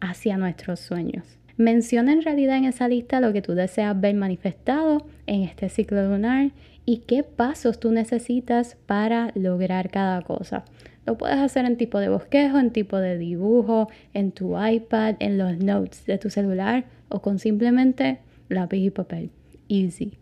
hacia 0.00 0.36
nuestros 0.36 0.80
sueños. 0.80 1.38
Menciona 1.56 2.12
en 2.12 2.22
realidad 2.22 2.56
en 2.56 2.64
esa 2.64 2.88
lista 2.88 3.20
lo 3.20 3.32
que 3.32 3.42
tú 3.42 3.54
deseas 3.54 4.00
ver 4.00 4.14
manifestado 4.14 5.06
en 5.26 5.42
este 5.42 5.68
ciclo 5.68 6.08
lunar 6.08 6.50
y 6.86 6.98
qué 6.98 7.22
pasos 7.22 7.80
tú 7.80 7.90
necesitas 7.92 8.76
para 8.86 9.32
lograr 9.34 9.90
cada 9.90 10.22
cosa. 10.22 10.64
Lo 11.06 11.18
puedes 11.18 11.38
hacer 11.38 11.66
en 11.66 11.76
tipo 11.76 11.98
de 11.98 12.08
bosquejo, 12.08 12.58
en 12.58 12.70
tipo 12.70 12.98
de 12.98 13.18
dibujo, 13.18 13.88
en 14.14 14.32
tu 14.32 14.56
iPad, 14.58 15.16
en 15.18 15.38
los 15.38 15.58
notes 15.58 16.06
de 16.06 16.18
tu 16.18 16.30
celular 16.30 16.84
o 17.08 17.20
con 17.20 17.38
simplemente 17.38 18.18
lápiz 18.48 18.78
y 18.78 18.90
papel. 18.90 19.30
Easy. 19.68 20.12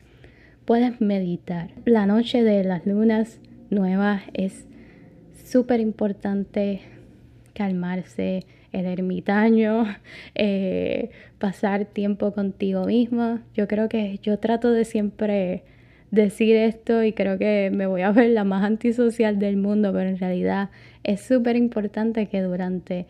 Puedes 0.64 1.00
meditar. 1.00 1.70
La 1.84 2.06
noche 2.06 2.42
de 2.42 2.64
las 2.64 2.86
lunas 2.86 3.40
nuevas 3.70 4.22
es 4.34 4.66
súper 5.44 5.80
importante 5.80 6.80
calmarse, 7.54 8.44
el 8.72 8.86
ermitaño, 8.86 9.84
eh, 10.34 11.10
pasar 11.38 11.84
tiempo 11.84 12.32
contigo 12.32 12.86
misma. 12.86 13.42
Yo 13.54 13.68
creo 13.68 13.88
que 13.88 14.18
yo 14.22 14.38
trato 14.38 14.70
de 14.70 14.84
siempre 14.84 15.64
decir 16.12 16.54
esto 16.56 17.02
y 17.02 17.14
creo 17.14 17.38
que 17.38 17.70
me 17.72 17.86
voy 17.86 18.02
a 18.02 18.12
ver 18.12 18.30
la 18.30 18.44
más 18.44 18.62
antisocial 18.62 19.40
del 19.40 19.56
mundo, 19.56 19.92
pero 19.92 20.08
en 20.10 20.18
realidad 20.18 20.70
es 21.02 21.22
súper 21.22 21.56
importante 21.56 22.28
que 22.28 22.42
durante 22.42 23.06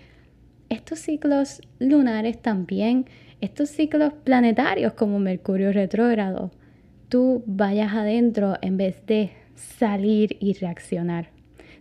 estos 0.71 1.01
ciclos 1.01 1.61
lunares 1.81 2.41
también, 2.41 3.07
estos 3.41 3.69
ciclos 3.71 4.13
planetarios 4.25 4.93
como 4.95 5.19
Mercurio 5.19 5.73
retrógrado, 5.73 6.53
tú 7.09 7.43
vayas 7.45 7.93
adentro 7.93 8.57
en 8.63 8.77
vez 8.77 9.05
de 9.05 9.33
salir 9.55 10.37
y 10.39 10.55
reaccionar. 10.55 11.31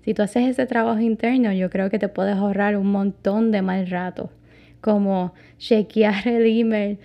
Si 0.03 0.15
tú 0.15 0.23
haces 0.23 0.49
ese 0.49 0.65
trabajo 0.65 0.99
interno, 0.99 1.53
yo 1.53 1.69
creo 1.69 1.91
que 1.91 1.99
te 1.99 2.09
puedes 2.09 2.35
ahorrar 2.35 2.75
un 2.75 2.87
montón 2.87 3.51
de 3.51 3.61
mal 3.61 3.87
rato, 3.87 4.31
como 4.81 5.35
chequear 5.59 6.27
el 6.27 6.47
email, 6.47 6.97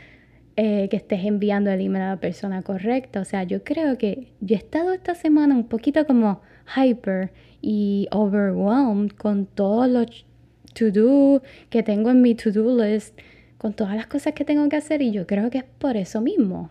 eh, 0.56 0.88
que 0.88 0.96
estés 0.96 1.24
enviando 1.24 1.70
el 1.70 1.80
email 1.80 2.02
a 2.02 2.08
la 2.10 2.20
persona 2.20 2.62
correcta. 2.62 3.20
O 3.20 3.24
sea, 3.24 3.44
yo 3.44 3.62
creo 3.62 3.98
que 3.98 4.32
yo 4.40 4.56
he 4.56 4.58
estado 4.58 4.92
esta 4.92 5.14
semana 5.14 5.54
un 5.54 5.68
poquito 5.68 6.06
como 6.06 6.40
hyper 6.74 7.30
y 7.60 8.08
overwhelmed 8.10 9.12
con 9.12 9.46
todos 9.46 9.88
los 9.88 10.24
to-do 10.72 11.42
que 11.70 11.82
tengo 11.82 12.10
en 12.10 12.22
mi 12.22 12.34
to-do 12.34 12.82
list, 12.82 13.18
con 13.58 13.74
todas 13.74 13.96
las 13.96 14.06
cosas 14.06 14.32
que 14.34 14.44
tengo 14.44 14.68
que 14.68 14.76
hacer 14.76 15.02
y 15.02 15.10
yo 15.10 15.26
creo 15.26 15.50
que 15.50 15.58
es 15.58 15.64
por 15.64 15.96
eso 15.96 16.20
mismo. 16.20 16.70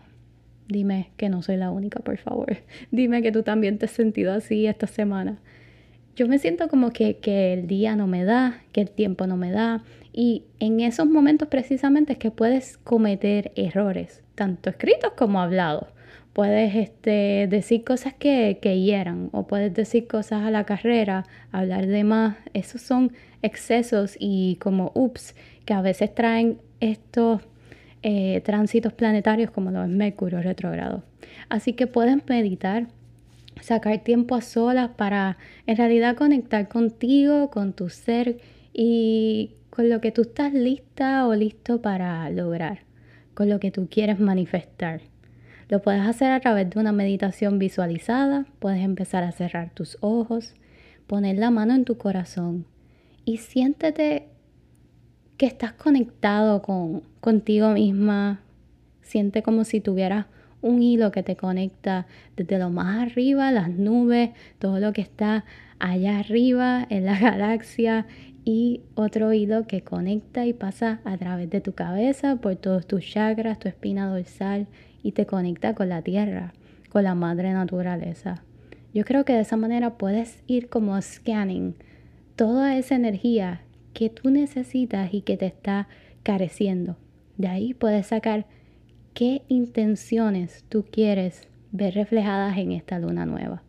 Dime 0.68 1.10
que 1.16 1.28
no 1.28 1.42
soy 1.42 1.56
la 1.56 1.70
única, 1.70 2.00
por 2.00 2.18
favor. 2.18 2.56
Dime 2.90 3.22
que 3.22 3.30
tú 3.30 3.42
también 3.42 3.78
te 3.78 3.86
has 3.86 3.92
sentido 3.92 4.32
así 4.32 4.66
esta 4.66 4.86
semana 4.86 5.38
yo 6.16 6.26
me 6.26 6.38
siento 6.38 6.68
como 6.68 6.92
que, 6.92 7.18
que, 7.18 7.52
el 7.52 7.66
día 7.66 7.94
no 7.94 8.06
me 8.06 8.24
da, 8.24 8.62
que 8.72 8.80
el 8.80 8.90
tiempo 8.90 9.26
no 9.26 9.36
me 9.36 9.52
da. 9.52 9.84
Y 10.18 10.44
en 10.60 10.80
esos 10.80 11.06
momentos 11.06 11.48
precisamente 11.48 12.14
es 12.14 12.18
que 12.18 12.30
puedes 12.30 12.78
cometer 12.78 13.52
errores, 13.54 14.22
tanto 14.34 14.70
escritos 14.70 15.12
como 15.12 15.42
hablados. 15.42 15.88
Puedes 16.32 16.74
este, 16.74 17.46
decir 17.50 17.84
cosas 17.84 18.14
que, 18.14 18.58
que 18.62 18.80
hieran 18.80 19.28
o 19.32 19.46
puedes 19.46 19.74
decir 19.74 20.06
cosas 20.08 20.42
a 20.42 20.50
la 20.50 20.64
carrera, 20.64 21.26
hablar 21.52 21.86
de 21.86 22.02
más. 22.02 22.38
Esos 22.54 22.80
son 22.80 23.12
excesos 23.42 24.16
y 24.18 24.56
como 24.56 24.90
ups 24.94 25.34
que 25.66 25.74
a 25.74 25.82
veces 25.82 26.14
traen 26.14 26.60
estos 26.80 27.42
eh, 28.02 28.40
tránsitos 28.42 28.94
planetarios 28.94 29.50
como 29.50 29.70
lo 29.70 29.82
es 29.82 29.90
Mercurio 29.90 30.40
retrógrado. 30.40 31.02
Así 31.50 31.74
que 31.74 31.86
puedes 31.86 32.26
meditar, 32.26 32.86
sacar 33.60 33.98
tiempo 33.98 34.34
a 34.34 34.40
solas 34.40 34.92
para 34.96 35.36
en 35.66 35.76
realidad 35.76 36.16
conectar 36.16 36.68
contigo, 36.68 37.50
con 37.50 37.74
tu 37.74 37.90
ser 37.90 38.38
y 38.72 39.50
con 39.76 39.90
lo 39.90 40.00
que 40.00 40.10
tú 40.10 40.22
estás 40.22 40.54
lista 40.54 41.26
o 41.26 41.34
listo 41.34 41.82
para 41.82 42.30
lograr, 42.30 42.78
con 43.34 43.50
lo 43.50 43.60
que 43.60 43.70
tú 43.70 43.88
quieres 43.90 44.18
manifestar. 44.18 45.02
Lo 45.68 45.82
puedes 45.82 46.00
hacer 46.00 46.32
a 46.32 46.40
través 46.40 46.70
de 46.70 46.80
una 46.80 46.92
meditación 46.92 47.58
visualizada, 47.58 48.46
puedes 48.58 48.82
empezar 48.82 49.22
a 49.22 49.32
cerrar 49.32 49.68
tus 49.74 49.98
ojos, 50.00 50.54
poner 51.06 51.36
la 51.36 51.50
mano 51.50 51.74
en 51.74 51.84
tu 51.84 51.98
corazón 51.98 52.64
y 53.26 53.36
siéntete 53.36 54.28
que 55.36 55.44
estás 55.44 55.74
conectado 55.74 56.62
con 56.62 57.02
contigo 57.20 57.68
misma, 57.72 58.40
siente 59.02 59.42
como 59.42 59.64
si 59.64 59.82
tuvieras 59.82 60.24
un 60.62 60.82
hilo 60.82 61.12
que 61.12 61.22
te 61.22 61.36
conecta 61.36 62.06
desde 62.34 62.58
lo 62.58 62.70
más 62.70 63.10
arriba, 63.10 63.52
las 63.52 63.68
nubes, 63.68 64.30
todo 64.58 64.80
lo 64.80 64.94
que 64.94 65.02
está 65.02 65.44
allá 65.78 66.18
arriba 66.18 66.86
en 66.88 67.04
la 67.04 67.18
galaxia 67.20 68.06
y 68.48 68.82
otro 68.94 69.32
hilo 69.32 69.66
que 69.66 69.82
conecta 69.82 70.46
y 70.46 70.52
pasa 70.52 71.00
a 71.04 71.18
través 71.18 71.50
de 71.50 71.60
tu 71.60 71.72
cabeza 71.72 72.36
por 72.36 72.54
todos 72.54 72.86
tus 72.86 73.04
chakras, 73.04 73.58
tu 73.58 73.66
espina 73.66 74.08
dorsal 74.08 74.68
y 75.02 75.12
te 75.12 75.26
conecta 75.26 75.74
con 75.74 75.88
la 75.88 76.00
tierra, 76.00 76.52
con 76.88 77.02
la 77.02 77.16
madre 77.16 77.52
naturaleza. 77.52 78.44
Yo 78.94 79.04
creo 79.04 79.24
que 79.24 79.32
de 79.32 79.40
esa 79.40 79.56
manera 79.56 79.98
puedes 79.98 80.44
ir 80.46 80.68
como 80.68 81.02
scanning 81.02 81.74
toda 82.36 82.76
esa 82.76 82.94
energía 82.94 83.62
que 83.92 84.10
tú 84.10 84.30
necesitas 84.30 85.12
y 85.12 85.22
que 85.22 85.36
te 85.36 85.46
está 85.46 85.88
careciendo. 86.22 86.96
De 87.38 87.48
ahí 87.48 87.74
puedes 87.74 88.06
sacar 88.06 88.46
qué 89.12 89.42
intenciones 89.48 90.64
tú 90.68 90.84
quieres 90.88 91.48
ver 91.72 91.94
reflejadas 91.94 92.56
en 92.58 92.70
esta 92.70 93.00
luna 93.00 93.26
nueva. 93.26 93.64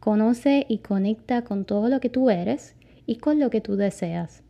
Conoce 0.00 0.66
y 0.68 0.78
conecta 0.78 1.44
con 1.44 1.64
todo 1.64 1.88
lo 1.88 1.98
que 1.98 2.10
tú 2.10 2.28
eres 2.28 2.76
y 3.06 3.16
con 3.16 3.38
lo 3.38 3.50
que 3.50 3.60
tú 3.60 3.76
deseas. 3.76 4.42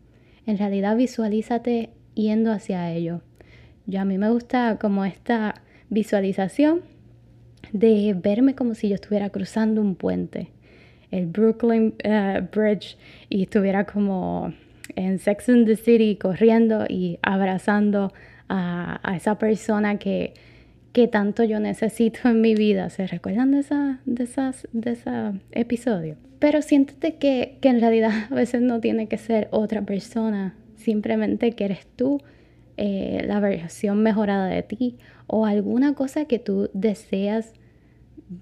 En 0.47 0.59
realidad 0.59 0.97
visualízate 0.97 1.91
yendo 2.15 2.53
hacia 2.53 2.91
ello. 2.93 3.23
Yo 3.87 4.01
a 4.01 4.05
mí 4.05 4.19
me 4.19 4.31
gusta 4.31 4.79
como 4.81 5.05
esta 5.05 5.62
visualización 5.88 6.83
de 7.73 8.15
verme 8.15 8.55
como 8.55 8.75
si 8.75 8.88
yo 8.88 8.95
estuviera 8.95 9.31
cruzando 9.31 9.81
un 9.81 9.95
puente, 9.95 10.49
el 11.11 11.27
Brooklyn 11.27 11.95
eh, 12.03 12.47
Bridge, 12.53 12.97
y 13.29 13.43
estuviera 13.43 13.85
como 13.85 14.53
en 14.97 15.19
Sex 15.19 15.49
and 15.49 15.67
the 15.67 15.77
City 15.77 16.17
corriendo 16.17 16.85
y 16.88 17.19
abrazando 17.23 18.12
a, 18.49 19.01
esa 19.17 19.38
persona 19.38 19.99
que, 19.99 20.35
que, 20.93 21.09
tanto 21.09 21.45
yo 21.45 21.61
necesito 21.61 22.29
en 22.29 22.41
mi 22.41 22.55
vida. 22.55 22.91
¿Se 22.91 23.07
recuerdan 23.07 23.53
de, 23.53 23.61
esa, 23.61 24.01
de, 24.05 24.25
esas, 24.25 24.69
de 24.73 24.93
ese 24.93 25.11
episodio? 25.53 26.17
Pero 26.43 26.61
siéntete 26.61 27.15
que, 27.19 27.57
que 27.61 27.69
en 27.69 27.81
realidad 27.81 28.11
a 28.31 28.35
veces 28.35 28.63
no 28.63 28.81
tiene 28.81 29.07
que 29.07 29.17
ser 29.17 29.47
otra 29.53 29.83
persona, 29.83 30.57
simplemente 30.75 31.53
que 31.53 31.67
eres 31.67 31.87
tú 31.95 32.21
eh, 32.77 33.23
la 33.29 33.39
versión 33.39 34.03
mejorada 34.03 34.47
de 34.47 34.65
ti 34.65 34.97
o 35.29 35.47
alguna 35.47 35.95
cosa 35.95 36.25
que 36.25 36.41
tú 36.41 36.69
deseas 36.73 37.53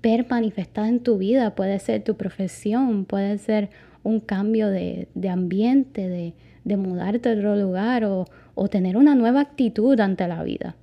ver 0.03 0.25
manifestada 0.31 0.89
en 0.89 1.01
tu 1.01 1.19
vida. 1.19 1.55
Puede 1.55 1.79
ser 1.79 2.03
tu 2.03 2.17
profesión, 2.17 3.05
puede 3.05 3.37
ser 3.37 3.69
un 4.03 4.21
cambio 4.21 4.71
de, 4.71 5.07
ambiente, 5.31 6.09
de, 6.09 6.33
de, 6.65 6.77
mudarte 6.79 7.29
a 7.29 7.33
otro 7.35 7.55
lugar 7.55 8.05
o, 8.05 8.25
o 8.55 8.69
tener 8.69 8.97
una 8.97 9.15
nueva 9.15 9.43
actitud 9.43 10.01
ante 10.01 10.27
la 10.27 10.43
vida. 10.43 10.75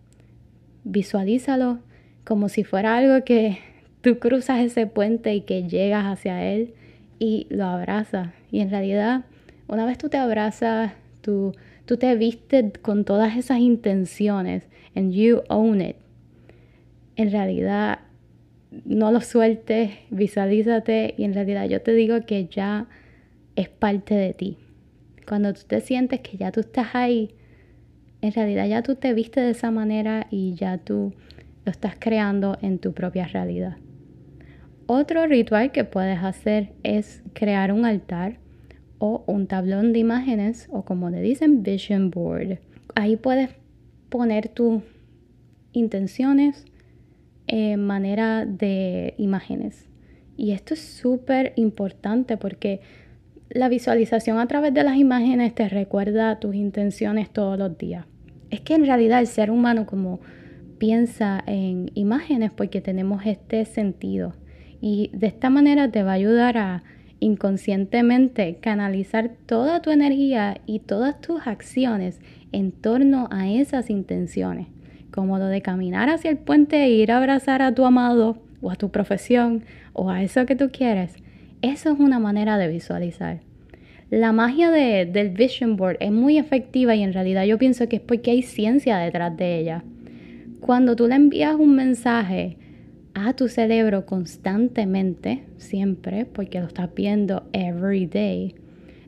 Visualízalo 0.84 1.80
como 2.24 2.48
si 2.48 2.64
fuera 2.64 2.96
algo 2.96 3.26
que 3.26 3.58
tú 4.02 4.20
cruzas 4.20 4.60
ese 4.60 4.86
puente 4.86 5.34
y 5.34 5.42
que 5.42 5.68
llegas 5.68 6.06
hacia 6.06 6.46
él 6.46 6.76
y 7.20 7.48
lo 7.50 7.66
abrazas. 7.66 8.30
Y 8.52 8.60
en 8.60 8.70
realidad, 8.70 9.26
una 9.68 9.86
vez 9.86 9.98
tú 9.98 10.10
te 10.10 10.18
abrazas, 10.18 10.94
tú 11.22 11.54
tú 11.88 11.98
te 11.98 12.14
viste 12.16 12.74
con 12.82 13.06
todas 13.06 13.38
esas 13.38 13.60
intenciones 13.60 14.64
and 14.94 15.14
you 15.14 15.42
own 15.48 15.82
it. 15.82 15.96
En 17.16 17.32
realidad, 17.32 18.00
no 18.86 19.12
lo 19.12 19.22
sueltes, 19.22 19.92
visualízate 20.12 21.16
y 21.18 21.24
en 21.24 21.34
realidad 21.34 21.68
yo 21.68 21.82
te 21.82 21.94
digo 21.94 22.22
que 22.28 22.48
ya 22.48 22.88
es 23.56 23.70
parte 23.70 24.14
de 24.14 24.34
ti. 24.34 24.58
Cuando 25.26 25.54
tú 25.54 25.62
te 25.66 25.80
sientes 25.80 26.20
que 26.20 26.38
ya 26.38 26.52
tú 26.52 26.60
estás 26.60 26.94
ahí, 26.94 27.32
en 28.22 28.34
realidad 28.34 28.68
ya 28.68 28.84
tú 28.84 28.96
te 28.96 29.14
viste 29.14 29.40
de 29.40 29.52
esa 29.52 29.72
manera 29.72 30.28
y 30.30 30.56
ya 30.56 30.78
tú 30.78 31.14
lo 31.66 31.72
estás 31.72 31.96
creando 31.98 32.58
en 32.62 32.80
tu 32.80 32.94
propia 32.94 33.28
realidad. 33.28 33.78
Otro 34.90 35.28
ritual 35.28 35.74
que 35.74 35.84
puedes 35.84 36.24
hacer 36.24 36.72
es 36.84 37.22
crear 37.34 37.74
un 37.74 37.84
altar 37.84 38.40
o 39.00 39.22
un 39.28 39.46
tablón 39.48 39.92
de 39.92 40.00
imágenes 40.00 40.70
o 40.72 40.86
como 40.86 41.10
le 41.10 41.20
dicen 41.20 41.62
vision 41.62 42.10
board. 42.10 42.60
Ahí 42.96 43.18
puedes 43.18 43.50
poner 44.08 44.48
tus 44.48 44.82
intenciones 45.74 46.64
en 47.48 47.86
manera 47.86 48.46
de 48.46 49.14
imágenes. 49.18 49.90
Y 50.38 50.52
esto 50.52 50.74
es 50.74 50.80
súper 50.80 51.52
importante 51.58 52.38
porque 52.38 52.80
la 53.50 53.68
visualización 53.68 54.40
a 54.40 54.48
través 54.48 54.74
de 54.74 54.86
las 54.86 54.96
imágenes 54.96 55.54
te 55.54 55.68
recuerda 55.68 56.40
tus 56.40 56.56
intenciones 56.56 57.30
todos 57.30 57.60
los 57.60 57.78
días. 57.78 58.06
Es 58.52 58.62
que 58.62 58.76
en 58.76 58.86
realidad 58.86 59.20
el 59.20 59.28
ser 59.28 59.52
humano 59.52 59.86
como 59.86 60.22
piensa 60.78 61.44
en 61.46 61.92
imágenes 61.94 62.52
porque 62.52 62.80
tenemos 62.80 63.26
este 63.26 63.66
sentido 63.66 64.34
y 64.82 65.10
de 65.14 65.28
esta 65.28 65.50
manera 65.50 65.90
te 65.90 66.04
va 66.04 66.12
a 66.12 66.16
ayudar 66.16 66.58
a 66.58 66.84
inconscientemente 67.20 68.58
canalizar 68.62 69.32
toda 69.46 69.82
tu 69.82 69.92
energía 69.92 70.60
y 70.66 70.80
todas 70.80 71.20
tus 71.20 71.48
acciones 71.48 72.20
en 72.52 72.72
torno 72.72 73.28
a 73.32 73.50
esas 73.50 73.90
intenciones, 73.90 74.68
como 75.12 75.40
lo 75.40 75.48
de 75.48 75.62
caminar 75.62 76.10
hacia 76.10 76.32
el 76.32 76.38
puente 76.38 76.84
e 76.84 76.90
ir 76.90 77.12
a 77.12 77.18
abrazar 77.18 77.62
a 77.62 77.74
tu 77.74 77.86
amado 77.86 78.38
o 78.62 78.72
a 78.72 78.76
tu 78.76 78.90
profesión 78.90 79.64
o 79.94 80.10
a 80.10 80.22
eso 80.22 80.46
que 80.46 80.56
tú 80.56 80.70
quieres. 80.72 81.16
Eso 81.62 81.92
es 81.92 82.00
una 82.00 82.20
manera 82.20 82.58
de 82.58 82.68
visualizar. 82.68 83.40
La 84.10 84.32
magia 84.32 84.72
del 84.72 85.30
vision 85.32 85.76
board 85.76 85.98
es 86.00 86.12
muy 86.12 86.38
efectiva 86.38 86.96
y 86.96 87.04
en 87.04 87.12
realidad 87.12 87.44
yo 87.44 87.58
pienso 87.58 87.90
que 87.90 87.98
es 87.98 88.02
porque 88.02 88.32
hay 88.32 88.42
ciencia 88.42 88.98
detrás 88.98 89.36
de 89.36 89.60
ella. 89.60 89.84
Cuando 90.62 90.96
tú 90.96 91.08
le 91.08 91.16
envías 91.16 91.56
un 91.56 91.76
mensaje 91.76 92.58
a 93.26 93.34
tu 93.34 93.48
cerebro 93.48 94.06
constantemente, 94.06 95.44
siempre, 95.58 96.26
porque 96.26 96.60
lo 96.60 96.68
estás 96.68 96.94
viendo 96.94 97.50
every 97.52 98.06
day, 98.06 98.54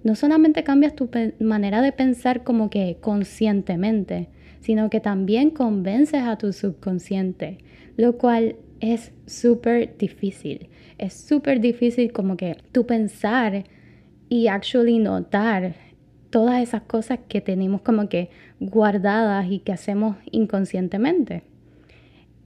no 0.04 0.15
solamente 0.15 0.63
cambias 0.63 0.95
tu 0.95 1.10
manera 1.39 1.82
de 1.82 1.91
pensar 1.91 2.43
como 2.43 2.72
que 2.72 2.98
conscientemente, 3.02 4.30
sino 4.62 4.89
que 4.89 5.00
también 5.00 5.52
convences 5.52 6.24
a 6.24 6.38
tu 6.38 6.54
subconsciente, 6.54 7.60
lo 7.98 8.17
cual 8.17 8.56
es 8.80 9.12
súper 9.28 9.95
difícil. 9.98 10.69
Es 10.98 11.13
súper 11.13 11.60
difícil 11.60 12.12
como 12.12 12.36
que 12.36 12.58
tú 12.72 12.88
pensar 12.88 13.65
y 14.28 14.48
actually 14.48 14.98
notar 14.98 15.76
todas 16.32 16.62
esas 16.63 16.82
cosas 16.84 17.19
que 17.28 17.41
tenemos 17.41 17.82
como 17.82 18.10
que 18.10 18.30
guardadas 18.60 19.48
y 19.50 19.60
que 19.60 19.72
hacemos 19.72 20.17
inconscientemente. 20.32 21.43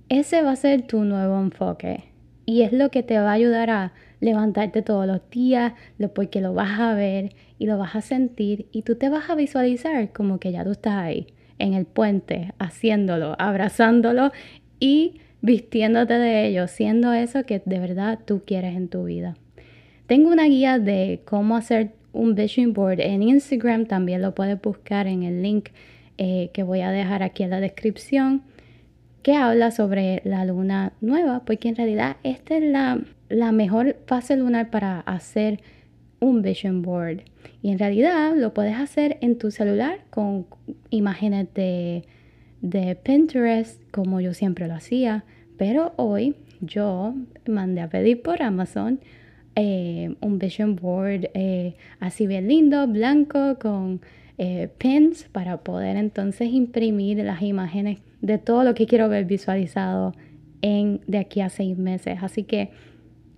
Ese 0.10 0.42
va 0.42 0.52
a 0.52 0.56
ser 0.56 0.84
tu 0.84 1.04
nuevo 1.04 1.40
enfoque 1.40 2.04
y 2.46 2.64
es 2.64 2.74
lo 2.74 2.90
que 2.90 3.04
te 3.04 3.18
va 3.18 3.30
a 3.32 3.34
ayudar 3.34 3.70
a 3.70 3.94
levantarte 4.20 4.82
todos 4.82 5.08
los 5.08 5.22
días, 5.30 5.74
porque 6.14 6.42
lo 6.42 6.54
vas 6.54 6.80
a 6.80 6.94
ver 6.94 7.34
y 7.60 7.66
lo 7.66 7.78
vas 7.78 7.96
a 7.96 8.02
sentir 8.02 8.68
y 8.72 8.84
tú 8.84 8.96
te 8.96 9.10
vas 9.10 9.30
a 9.30 9.36
visualizar 9.36 10.12
como 10.12 10.40
que 10.40 10.52
ya 10.52 10.64
tú 10.64 10.72
estás 10.72 10.96
ahí, 10.96 11.28
en 11.60 11.74
el 11.74 11.86
puente, 11.86 12.54
haciéndolo, 12.60 13.36
abrazándolo 13.40 14.32
y 14.80 15.20
vistiéndote 15.42 16.14
de 16.14 16.48
ello, 16.48 16.68
siendo 16.68 17.14
eso 17.14 17.46
que 17.46 17.62
de 17.66 17.80
verdad 17.80 18.20
tú 18.26 18.44
quieres 18.46 18.76
en 18.76 18.88
tu 18.88 19.06
vida. 19.06 19.36
Tengo 20.08 20.30
una 20.30 20.46
guía 20.46 20.80
de 20.80 21.22
cómo 21.26 21.56
hacer 21.56 21.92
un 22.12 22.36
vision 22.36 22.74
board 22.74 23.00
en 23.00 23.24
Instagram, 23.24 23.86
también 23.86 24.22
lo 24.22 24.36
puedes 24.36 24.62
buscar 24.62 25.08
en 25.08 25.24
el 25.24 25.42
link 25.42 25.70
eh, 26.18 26.50
que 26.54 26.64
voy 26.64 26.82
a 26.82 26.92
dejar 26.92 27.24
aquí 27.24 27.44
en 27.44 27.50
la 27.50 27.60
descripción 27.60 28.44
que 29.24 29.36
habla 29.36 29.72
sobre 29.72 30.22
la 30.26 30.46
luna 30.46 30.94
nueva, 31.02 31.44
porque 31.46 31.70
en 31.70 31.76
realidad 31.76 32.18
esta 32.24 32.58
es 32.58 32.64
la, 32.64 33.02
la 33.30 33.52
mejor 33.52 33.98
fase 34.06 34.36
lunar 34.36 34.70
para 34.70 35.00
hacer 35.00 35.62
un 36.20 36.42
vision 36.42 36.82
board. 36.82 37.24
Y 37.62 37.72
en 37.72 37.80
realidad 37.80 38.36
lo 38.36 38.54
puedes 38.54 38.76
hacer 38.76 39.18
en 39.22 39.38
tu 39.38 39.50
celular 39.50 40.00
con 40.10 40.46
imágenes 40.90 41.48
de, 41.54 42.04
de 42.62 42.96
Pinterest, 42.96 43.82
como 43.92 44.20
yo 44.20 44.34
siempre 44.34 44.68
lo 44.68 44.76
hacía. 44.76 45.24
Pero 45.58 45.94
hoy 45.96 46.36
yo 46.60 47.16
mandé 47.48 47.82
a 47.82 47.90
pedir 47.90 48.22
por 48.22 48.42
Amazon 48.42 49.00
eh, 49.56 50.16
un 50.20 50.40
vision 50.40 50.76
board 50.76 51.30
eh, 51.34 51.76
así 52.00 52.28
bien 52.28 52.48
lindo, 52.48 52.88
blanco, 52.88 53.58
con 53.60 54.02
eh, 54.38 54.68
pins 54.78 55.30
para 55.32 55.58
poder 55.58 55.96
entonces 55.96 56.50
imprimir 56.52 57.18
las 57.20 57.42
imágenes 57.42 58.00
de 58.24 58.38
todo 58.38 58.64
lo 58.64 58.74
que 58.74 58.88
quiero 58.88 59.10
ver 59.10 59.26
visualizado 59.26 60.14
en 60.62 61.02
de 61.08 61.20
aquí 61.20 61.42
a 61.42 61.50
seis 61.50 61.78
meses. 61.78 62.20
Así 62.22 62.44
que 62.44 62.72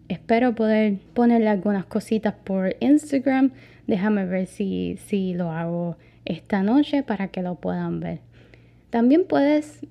espero 0.07 0.53
poder 0.53 0.99
ponerle 1.13 1.49
algunas 1.49 1.85
cositas 1.85 2.35
por 2.35 2.75
Instagram. 2.79 3.51
Déjame 3.87 4.25
ver 4.25 4.45
si, 4.45 4.97
si 5.07 5.33
lo 5.33 5.49
hago 5.51 5.97
esta 6.23 6.61
noche 6.61 7.01
para 7.01 7.29
que 7.29 7.41
lo 7.41 7.55
puedan 7.55 7.99
ver. 7.99 8.19
También 8.91 9.25
puedes 9.27 9.85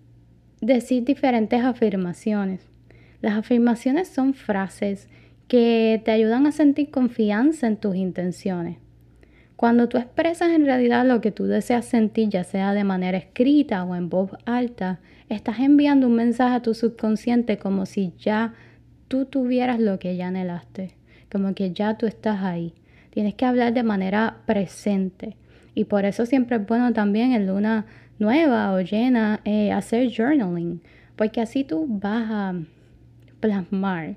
decir 0.61 1.05
diferentes 1.05 1.63
afirmaciones. 1.63 2.61
Las 3.21 3.37
afirmaciones 3.37 4.07
son 4.07 4.33
frases 4.33 5.09
que 5.49 6.01
te 6.05 6.13
ayudan 6.13 6.47
a 6.47 6.53
sentir 6.53 6.93
confianza 6.93 7.67
en 7.67 7.79
tus 7.79 7.97
intenciones. 7.97 8.84
Cuando 9.65 9.89
tú 9.89 9.97
expresas 9.97 10.51
en 10.51 10.67
realidad 10.67 11.07
lo 11.07 11.23
que 11.23 11.33
tú 11.33 11.47
deseas 11.47 11.87
sentir, 11.87 12.29
ya 12.29 12.45
sea 12.45 12.75
de 12.75 12.85
manera 12.85 13.17
escrita 13.17 13.83
o 13.85 13.97
en 13.97 14.11
voz 14.11 14.33
alta, 14.45 15.01
estás 15.31 15.59
enviando 15.59 16.07
un 16.07 16.17
mensaje 16.17 16.57
a 16.57 16.61
tu 16.61 16.75
subconsciente 16.75 17.57
como 17.57 17.87
si 17.87 18.13
ya 18.19 18.53
tú 19.09 19.25
tuvieras 19.25 19.81
lo 19.81 19.99
que 19.99 20.19
ya 20.19 20.29
anhelaste, 20.29 20.91
como 21.33 21.55
que 21.55 21.73
ya 21.73 21.97
tú 21.97 22.05
estás 22.05 22.43
ahí. 22.43 22.75
Tienes 23.09 23.37
que 23.37 23.47
hablar 23.47 23.73
de 23.73 23.83
manera 23.85 24.37
presente. 24.45 25.39
Y 25.75 25.85
por 25.85 26.05
eso 26.05 26.27
siempre 26.27 26.57
es 26.57 26.67
bueno 26.67 26.93
también 26.93 27.33
en 27.33 27.47
luna 27.47 27.87
nueva 28.19 28.71
o 28.75 28.83
llena 28.83 29.41
eh, 29.47 29.73
hacer 29.73 30.13
journaling, 30.15 30.83
porque 31.17 31.41
así 31.41 31.65
tú 31.65 31.87
vas 31.89 32.31
a 32.31 32.55
plasmar 33.41 34.17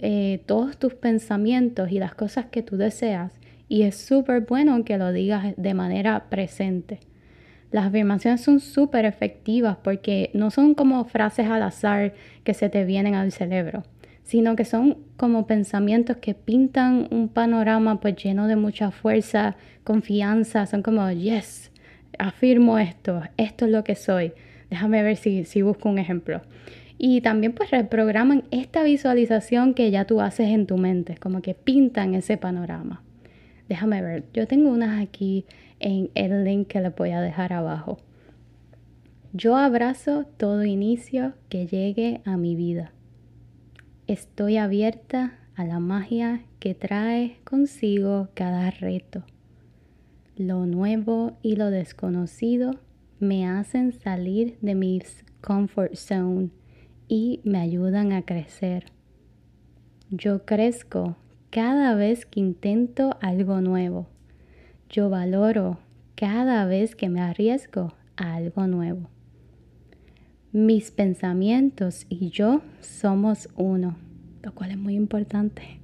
eh, 0.00 0.42
todos 0.46 0.76
tus 0.78 0.94
pensamientos 0.94 1.92
y 1.92 2.00
las 2.00 2.16
cosas 2.16 2.46
que 2.46 2.64
tú 2.64 2.76
deseas 2.76 3.37
y 3.68 3.82
es 3.82 3.96
súper 3.96 4.42
bueno 4.42 4.84
que 4.84 4.98
lo 4.98 5.12
digas 5.12 5.54
de 5.56 5.74
manera 5.74 6.28
presente. 6.30 7.00
Las 7.70 7.86
afirmaciones 7.86 8.40
son 8.40 8.60
súper 8.60 9.04
efectivas 9.04 9.76
porque 9.82 10.30
no 10.32 10.50
son 10.50 10.74
como 10.74 11.04
frases 11.04 11.48
al 11.48 11.62
azar 11.62 12.14
que 12.42 12.54
se 12.54 12.70
te 12.70 12.84
vienen 12.84 13.14
al 13.14 13.30
cerebro, 13.30 13.82
sino 14.22 14.56
que 14.56 14.64
son 14.64 14.96
como 15.18 15.46
pensamientos 15.46 16.16
que 16.16 16.34
pintan 16.34 17.08
un 17.10 17.28
panorama 17.28 18.00
pues 18.00 18.16
lleno 18.16 18.46
de 18.46 18.56
mucha 18.56 18.90
fuerza, 18.90 19.56
confianza, 19.84 20.64
son 20.64 20.82
como, 20.82 21.10
yes, 21.10 21.70
afirmo 22.18 22.78
esto, 22.78 23.22
esto 23.36 23.66
es 23.66 23.70
lo 23.70 23.84
que 23.84 23.96
soy. 23.96 24.32
Déjame 24.70 25.02
ver 25.02 25.16
si, 25.16 25.44
si 25.44 25.60
busco 25.60 25.90
un 25.90 25.98
ejemplo. 25.98 26.40
Y 26.96 27.20
también 27.20 27.52
pues 27.52 27.70
reprograman 27.70 28.44
esta 28.50 28.82
visualización 28.82 29.74
que 29.74 29.90
ya 29.90 30.06
tú 30.06 30.20
haces 30.20 30.48
en 30.48 30.66
tu 30.66 30.78
mente, 30.78 31.16
como 31.16 31.42
que 31.42 31.54
pintan 31.54 32.14
ese 32.14 32.38
panorama. 32.38 33.02
Déjame 33.68 34.00
ver, 34.02 34.24
yo 34.32 34.46
tengo 34.46 34.70
unas 34.70 35.00
aquí 35.02 35.44
en 35.78 36.10
el 36.14 36.44
link 36.44 36.68
que 36.68 36.80
le 36.80 36.90
voy 36.90 37.10
a 37.10 37.20
dejar 37.20 37.52
abajo. 37.52 37.98
Yo 39.32 39.56
abrazo 39.56 40.24
todo 40.38 40.64
inicio 40.64 41.34
que 41.50 41.66
llegue 41.66 42.22
a 42.24 42.36
mi 42.36 42.56
vida. 42.56 42.92
Estoy 44.06 44.56
abierta 44.56 45.38
a 45.54 45.64
la 45.64 45.80
magia 45.80 46.42
que 46.60 46.74
trae 46.74 47.36
consigo 47.44 48.28
cada 48.34 48.70
reto. 48.70 49.22
Lo 50.36 50.64
nuevo 50.64 51.36
y 51.42 51.56
lo 51.56 51.70
desconocido 51.70 52.80
me 53.20 53.46
hacen 53.46 53.92
salir 53.92 54.56
de 54.62 54.74
mi 54.74 55.02
comfort 55.42 55.94
zone 55.94 56.50
y 57.06 57.40
me 57.44 57.58
ayudan 57.58 58.12
a 58.12 58.22
crecer. 58.22 58.92
Yo 60.10 60.46
crezco 60.46 61.16
cada 61.50 61.94
vez 61.94 62.26
que 62.26 62.40
intento 62.40 63.16
algo 63.22 63.60
nuevo. 63.60 64.06
Yo 64.90 65.08
valoro 65.08 65.78
cada 66.14 66.66
vez 66.66 66.94
que 66.94 67.08
me 67.08 67.20
arriesgo 67.20 67.94
a 68.16 68.34
algo 68.34 68.66
nuevo. 68.66 69.08
Mis 70.52 70.90
pensamientos 70.90 72.06
y 72.08 72.30
yo 72.30 72.60
somos 72.80 73.48
uno, 73.56 73.96
lo 74.42 74.54
cual 74.54 74.72
es 74.72 74.78
muy 74.78 74.94
importante. 74.94 75.80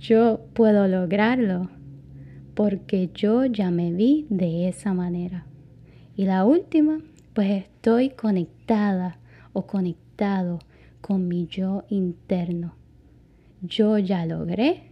Yo 0.00 0.40
puedo 0.54 0.86
lograrlo 0.88 1.68
porque 2.54 3.10
yo 3.12 3.44
ya 3.44 3.70
me 3.70 3.92
vi 3.92 4.26
de 4.30 4.68
esa 4.68 4.94
manera. 4.94 5.46
Y 6.16 6.24
la 6.24 6.44
última, 6.44 7.00
pues 7.34 7.50
estoy 7.50 8.10
conectada 8.10 9.18
o 9.52 9.66
conectado 9.66 10.58
con 11.00 11.28
mi 11.28 11.46
yo 11.48 11.84
interno 11.90 12.76
yo 13.66 13.98
ya 13.98 14.26
logré 14.26 14.82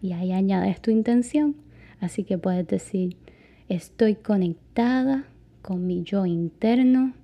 y 0.00 0.12
ahí 0.12 0.32
añades 0.32 0.80
tu 0.80 0.90
intención. 0.90 1.56
Así 2.00 2.24
que 2.24 2.38
puedes 2.38 2.66
decir, 2.66 3.16
estoy 3.68 4.14
conectada 4.14 5.24
con 5.62 5.86
mi 5.86 6.02
yo 6.02 6.26
interno 6.26 7.14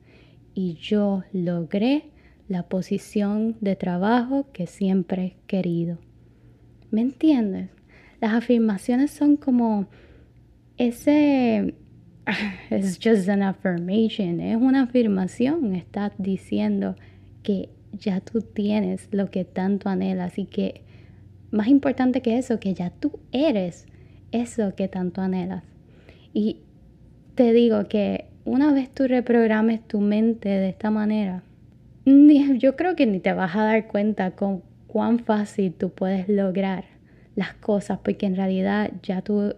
y 0.54 0.74
yo 0.74 1.22
logré 1.32 2.10
la 2.48 2.64
posición 2.64 3.56
de 3.60 3.76
trabajo 3.76 4.46
que 4.52 4.66
siempre 4.66 5.24
he 5.24 5.36
querido. 5.46 5.98
¿Me 6.90 7.00
entiendes? 7.00 7.70
Las 8.20 8.34
afirmaciones 8.34 9.10
son 9.10 9.36
como 9.36 9.86
ese 10.76 11.74
es 12.70 12.98
just 13.02 13.28
an 13.28 13.42
affirmation, 13.42 14.40
es 14.40 14.56
una 14.56 14.82
afirmación, 14.82 15.74
estás 15.74 16.12
diciendo 16.18 16.96
que 17.42 17.68
ya 17.92 18.20
tú 18.20 18.40
tienes 18.40 19.08
lo 19.12 19.30
que 19.30 19.44
tanto 19.44 19.88
anhelas 19.88 20.38
y 20.38 20.46
que 20.46 20.83
más 21.54 21.68
importante 21.68 22.20
que 22.20 22.36
eso, 22.36 22.58
que 22.58 22.74
ya 22.74 22.90
tú 22.90 23.20
eres 23.32 23.86
eso 24.32 24.74
que 24.74 24.88
tanto 24.88 25.20
anhelas. 25.20 25.62
Y 26.32 26.58
te 27.34 27.52
digo 27.52 27.86
que 27.88 28.26
una 28.44 28.72
vez 28.72 28.90
tú 28.90 29.06
reprogrames 29.06 29.86
tu 29.86 30.00
mente 30.00 30.48
de 30.48 30.68
esta 30.68 30.90
manera, 30.90 31.42
yo 32.04 32.76
creo 32.76 32.96
que 32.96 33.06
ni 33.06 33.20
te 33.20 33.32
vas 33.32 33.54
a 33.54 33.64
dar 33.64 33.86
cuenta 33.86 34.32
con 34.32 34.62
cuán 34.86 35.20
fácil 35.20 35.72
tú 35.72 35.90
puedes 35.90 36.28
lograr 36.28 36.84
las 37.36 37.54
cosas, 37.54 37.98
porque 38.02 38.26
en 38.26 38.36
realidad 38.36 38.90
ya 39.02 39.22
tú 39.22 39.54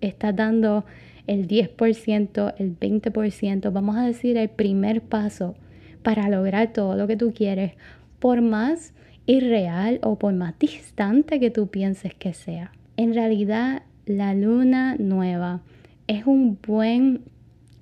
estás 0.00 0.36
dando 0.36 0.84
el 1.26 1.46
10%, 1.46 2.54
el 2.58 2.78
20%, 2.78 3.72
vamos 3.72 3.96
a 3.96 4.06
decir 4.06 4.36
el 4.36 4.48
primer 4.48 5.02
paso 5.02 5.54
para 6.02 6.28
lograr 6.28 6.72
todo 6.72 6.96
lo 6.96 7.06
que 7.06 7.16
tú 7.16 7.32
quieres, 7.32 7.72
por 8.18 8.40
más 8.40 8.92
irreal 9.26 10.00
o 10.02 10.18
por 10.18 10.34
más 10.34 10.58
distante 10.58 11.38
que 11.40 11.50
tú 11.50 11.68
pienses 11.68 12.14
que 12.14 12.32
sea. 12.32 12.72
En 12.96 13.14
realidad, 13.14 13.82
la 14.06 14.34
luna 14.34 14.96
nueva 14.98 15.62
es 16.06 16.26
un 16.26 16.58
buen 16.66 17.22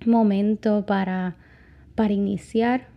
momento 0.06 0.84
para, 0.86 1.36
para 1.94 2.12
iniciar. 2.12 2.88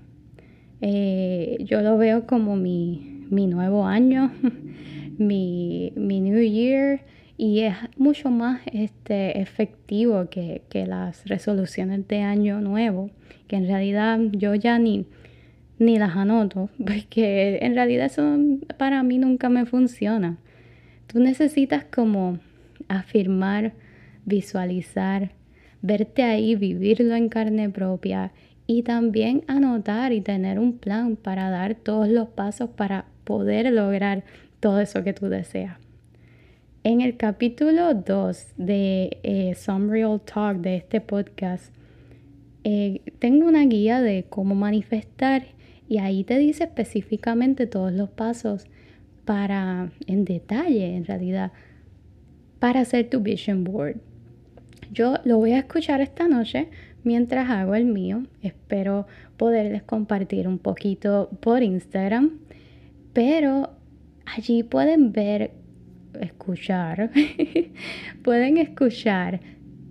Eh, 0.82 1.58
yo 1.62 1.82
lo 1.82 1.98
veo 1.98 2.28
como 2.28 2.56
mi, 2.56 3.26
nuevo 3.30 3.86
año, 3.86 4.32
mi, 5.18 5.94
mi, 5.96 6.20
New 6.20 6.42
Year, 6.42 7.02
y 7.38 7.62
es 7.62 7.76
mucho 7.98 8.30
más 8.30 8.62
este, 8.72 9.42
efectivo 9.42 10.30
que, 10.30 10.62
que 10.70 10.86
las 10.86 11.26
resoluciones 11.26 12.08
de 12.08 12.22
año 12.22 12.62
nuevo, 12.62 13.10
que 13.48 13.56
en 13.56 13.68
realidad 13.68 14.20
yo 14.34 14.54
ya 14.56 14.78
ni 14.78 15.06
ni 15.80 15.98
las 15.98 16.16
anoto, 16.16 16.70
porque 16.78 17.60
en 17.62 17.76
realidad 17.76 18.06
eso 18.06 18.38
para 18.78 19.04
mí 19.04 19.18
nunca 19.18 19.50
me 19.50 19.66
funciona. 19.66 20.38
Tú 21.08 21.20
necesitas 21.20 21.84
como 21.86 22.40
afirmar, 22.88 23.74
visualizar, 24.26 25.32
verte 25.82 26.24
ahí, 26.24 26.56
vivirlo 26.56 27.16
en 27.16 27.30
carne 27.30 27.70
propia 27.70 28.32
y 28.66 28.84
también 28.84 29.44
anotar 29.48 30.14
y 30.14 30.22
tener 30.22 30.60
un 30.60 30.78
plan 30.78 31.16
para 31.16 31.50
dar 31.50 31.76
todos 31.76 32.08
los 32.08 32.30
pasos 32.30 32.70
para 32.70 33.06
poder 33.24 33.72
lograr 33.72 34.24
todo 34.60 34.80
eso 34.80 35.04
que 35.04 35.14
tú 35.14 35.28
deseas. 35.28 35.78
En 36.86 37.02
el 37.02 37.16
capítulo 37.16 37.94
2 37.94 38.54
de 38.58 39.18
eh, 39.24 39.56
Some 39.56 39.92
Real 39.92 40.20
Talk 40.22 40.58
de 40.58 40.78
este 40.78 41.00
podcast, 41.00 41.74
eh, 42.66 43.02
tengo 43.20 43.48
una 43.48 43.66
guía 43.66 44.02
de 44.02 44.26
cómo 44.30 44.56
manifestar 44.56 45.44
y 45.94 46.00
ahí 46.00 46.24
te 46.24 46.40
dice 46.40 46.64
específicamente 46.64 47.68
todos 47.68 47.94
los 47.94 48.10
pasos 48.10 48.66
para, 49.26 49.92
en 50.08 50.26
detalle 50.26 50.96
en 50.96 51.06
realidad, 51.06 51.52
para 52.58 52.80
hacer 52.80 53.12
tu 53.12 53.20
vision 53.20 53.64
board. 53.64 53.98
Yo 54.92 55.18
lo 55.24 55.38
voy 55.38 55.52
a 55.52 55.60
escuchar 55.60 56.02
esta 56.02 56.28
noche 56.28 56.70
mientras 57.04 57.48
hago 57.48 57.76
el 57.76 57.86
mío. 57.86 58.24
Espero 58.42 59.06
poderles 59.38 59.84
compartir 59.84 60.48
un 60.48 60.58
poquito 60.58 61.30
por 61.42 61.62
Instagram. 61.62 62.40
Pero 63.14 63.70
allí 64.26 64.64
pueden 64.64 65.12
ver, 65.12 65.52
escuchar, 66.20 67.12
pueden 68.24 68.58
escuchar 68.58 69.42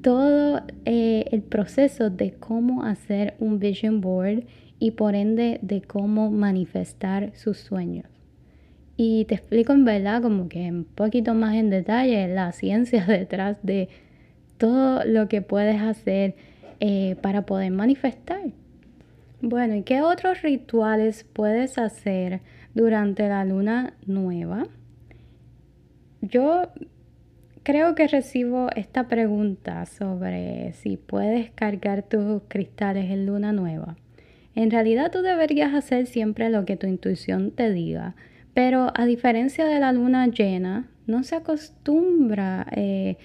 todo 0.03 0.63
eh, 0.85 1.27
el 1.31 1.43
proceso 1.43 2.11
de 2.11 2.33
cómo 2.33 2.83
hacer 2.83 3.35
un 3.39 3.61
vision 3.61 4.01
board 4.01 4.43
y 4.83 4.91
por 4.91 5.15
ende 5.15 5.61
de 5.63 5.81
cómo 5.81 6.33
manifestar 6.33 7.31
sus 7.37 7.59
sueños. 7.59 8.07
Y 8.97 9.27
te 9.27 9.37
explico 9.37 9.73
en 9.73 9.85
verdad 9.85 10.21
como 10.21 10.49
que 10.49 10.69
un 10.73 10.83
poquito 10.83 11.35
más 11.35 11.55
en 11.55 11.71
detalle 11.71 12.27
la 12.27 12.51
ciencia 12.51 13.05
detrás 13.07 13.59
de 13.63 13.89
todo 14.59 15.05
lo 15.05 15.29
que 15.29 15.41
puedes 15.41 15.81
hacer 15.81 16.35
eh, 16.81 17.15
para 17.23 17.43
poder 17.47 17.71
manifestar. 17.71 18.43
Bueno, 19.41 19.77
¿y 19.77 19.83
qué 19.85 20.03
otros 20.03 20.43
rituales 20.43 21.23
puedes 21.33 21.79
hacer 21.79 22.41
durante 22.75 23.29
la 23.29 23.45
luna 23.45 23.95
nueva? 24.05 24.67
Yo 26.23 26.71
creo 27.63 27.95
que 27.95 28.09
recibo 28.09 28.69
esta 28.75 29.07
pregunta 29.07 29.87
sobre 29.87 30.73
si 30.73 30.97
puedes 30.97 31.53
cargar 31.53 32.03
tus 32.03 32.43
cristales 32.49 33.13
en 33.13 33.27
luna 33.27 33.53
nueva. 33.53 33.95
En 34.55 34.71
realidad 34.71 35.11
tú 35.11 35.23
deberías 35.23 35.75
hacer 35.75 36.07
siempre 36.07 36.51
lo 36.51 36.65
que 36.65 36.77
tu 36.77 36.87
intuición 36.87 37.51
te 37.51 37.73
diga, 37.73 38.15
pero 38.55 38.93
a 38.95 39.07
diferencia 39.07 39.65
de 39.65 39.81
la 39.81 39.93
luna 39.93 40.27
llena, 40.27 40.89
no 41.07 41.23
se 41.25 41.37
acostumbra 41.37 42.67
eh, 42.73 43.17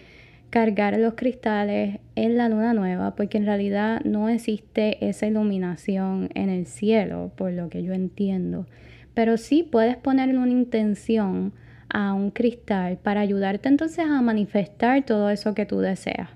cargar 0.49 0.97
los 0.97 1.15
cristales 1.15 1.99
en 2.15 2.37
la 2.37 2.49
luna 2.49 2.73
nueva 2.73 3.15
porque 3.15 3.37
en 3.37 3.45
realidad 3.45 4.01
no 4.05 4.29
existe 4.29 5.05
esa 5.07 5.27
iluminación 5.27 6.29
en 6.33 6.49
el 6.49 6.65
cielo, 6.65 7.31
por 7.35 7.51
lo 7.51 7.69
que 7.69 7.83
yo 7.83 7.93
entiendo. 7.93 8.65
Pero 9.13 9.37
sí 9.37 9.63
puedes 9.63 9.97
ponerle 9.97 10.37
una 10.37 10.51
intención 10.51 11.53
a 11.89 12.13
un 12.13 12.31
cristal 12.31 12.97
para 12.97 13.21
ayudarte 13.21 13.69
entonces 13.69 14.05
a 14.05 14.21
manifestar 14.21 15.03
todo 15.03 15.29
eso 15.29 15.53
que 15.53 15.65
tú 15.65 15.79
deseas. 15.79 16.29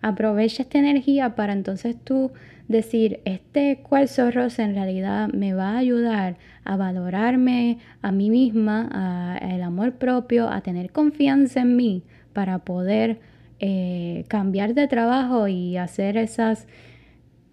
Aprovecha 0.00 0.62
esta 0.62 0.78
energía 0.78 1.34
para 1.34 1.54
entonces 1.54 1.96
tú 2.02 2.32
decir, 2.68 3.20
este 3.24 3.80
cuarzo 3.82 4.30
rosa 4.30 4.64
en 4.64 4.74
realidad 4.74 5.28
me 5.28 5.54
va 5.54 5.72
a 5.72 5.78
ayudar 5.78 6.36
a 6.64 6.76
valorarme 6.76 7.78
a 8.02 8.10
mí 8.10 8.30
misma, 8.30 8.88
a, 8.92 9.38
el 9.38 9.62
amor 9.62 9.94
propio, 9.94 10.48
a 10.48 10.62
tener 10.62 10.90
confianza 10.90 11.60
en 11.60 11.76
mí 11.76 12.02
para 12.32 12.60
poder 12.60 13.20
eh, 13.60 14.24
cambiar 14.28 14.74
de 14.74 14.88
trabajo 14.88 15.48
y 15.48 15.76
hacer 15.76 16.16
esas 16.16 16.66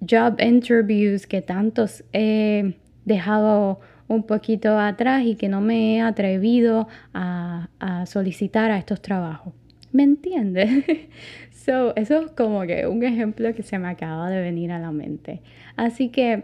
job 0.01 0.37
interviews 0.41 1.27
que 1.27 1.41
tantos 1.41 2.03
he 2.11 2.75
dejado 3.05 3.79
un 4.07 4.23
poquito 4.23 4.79
atrás 4.79 5.23
y 5.23 5.35
que 5.35 5.47
no 5.47 5.61
me 5.61 5.95
he 5.95 6.01
atrevido 6.01 6.87
a, 7.13 7.69
a 7.79 8.05
solicitar 8.05 8.71
a 8.71 8.77
estos 8.77 9.01
trabajos. 9.01 9.53
¿Me 9.91 10.03
entiendes? 10.03 10.69
So, 11.63 11.95
eso 11.95 12.21
es 12.21 12.31
como 12.31 12.61
que 12.61 12.87
un 12.87 13.03
ejemplo 13.03 13.53
que 13.53 13.61
se 13.61 13.77
me 13.77 13.87
acaba 13.87 14.31
de 14.31 14.41
venir 14.41 14.71
a 14.71 14.79
la 14.79 14.91
mente. 14.91 15.41
Así 15.75 16.09
que 16.09 16.43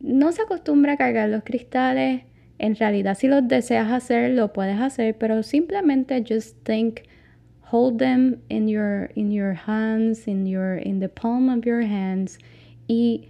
no 0.00 0.32
se 0.32 0.42
acostumbra 0.42 0.92
a 0.92 0.96
cargar 0.98 1.30
los 1.30 1.44
cristales. 1.44 2.24
En 2.58 2.76
realidad, 2.76 3.16
si 3.16 3.26
los 3.26 3.48
deseas 3.48 3.90
hacer, 3.90 4.32
lo 4.32 4.52
puedes 4.52 4.78
hacer, 4.80 5.16
pero 5.16 5.42
simplemente 5.42 6.22
just 6.28 6.62
think, 6.64 7.00
hold 7.70 7.98
them 7.98 8.42
in 8.50 8.68
your 8.68 9.10
in 9.14 9.30
your 9.30 9.54
hands, 9.54 10.28
in 10.28 10.46
your 10.46 10.76
in 10.76 11.00
the 11.00 11.08
palm 11.08 11.48
of 11.48 11.64
your 11.64 11.82
hands 11.82 12.38
y 12.86 13.28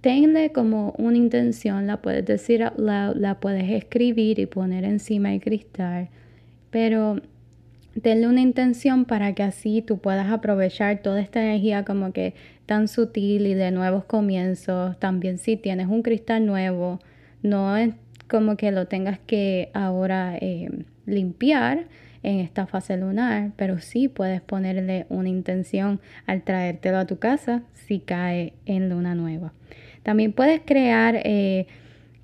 tenle 0.00 0.52
como 0.52 0.94
una 0.98 1.16
intención, 1.16 1.86
la 1.86 2.00
puedes 2.00 2.24
decir 2.24 2.62
out 2.62 2.78
loud, 2.78 3.16
la 3.16 3.40
puedes 3.40 3.70
escribir 3.70 4.38
y 4.38 4.46
poner 4.46 4.84
encima 4.84 5.32
el 5.32 5.40
cristal, 5.40 6.08
pero 6.70 7.20
tenle 8.00 8.26
una 8.26 8.40
intención 8.40 9.04
para 9.04 9.34
que 9.34 9.42
así 9.42 9.82
tú 9.82 9.98
puedas 9.98 10.30
aprovechar 10.30 11.02
toda 11.02 11.20
esta 11.20 11.42
energía 11.42 11.84
como 11.84 12.12
que 12.12 12.34
tan 12.66 12.88
sutil 12.88 13.46
y 13.46 13.54
de 13.54 13.70
nuevos 13.70 14.04
comienzos. 14.04 14.98
También 14.98 15.38
si 15.38 15.56
tienes 15.56 15.88
un 15.88 16.02
cristal 16.02 16.46
nuevo, 16.46 17.00
no 17.42 17.76
es 17.76 17.94
como 18.28 18.56
que 18.56 18.70
lo 18.70 18.86
tengas 18.86 19.18
que 19.18 19.70
ahora 19.74 20.36
eh, 20.40 20.70
limpiar 21.04 21.86
en 22.22 22.38
esta 22.38 22.66
fase 22.66 22.96
lunar, 22.96 23.50
pero 23.56 23.80
sí 23.80 24.08
puedes 24.08 24.40
ponerle 24.40 25.06
una 25.08 25.28
intención 25.28 26.00
al 26.26 26.42
traértelo 26.42 26.98
a 26.98 27.06
tu 27.06 27.18
casa 27.18 27.62
si 27.74 27.98
cae 27.98 28.54
en 28.64 28.88
luna 28.88 29.14
nueva. 29.14 29.52
También 30.02 30.32
puedes 30.32 30.60
crear 30.64 31.20
eh, 31.24 31.66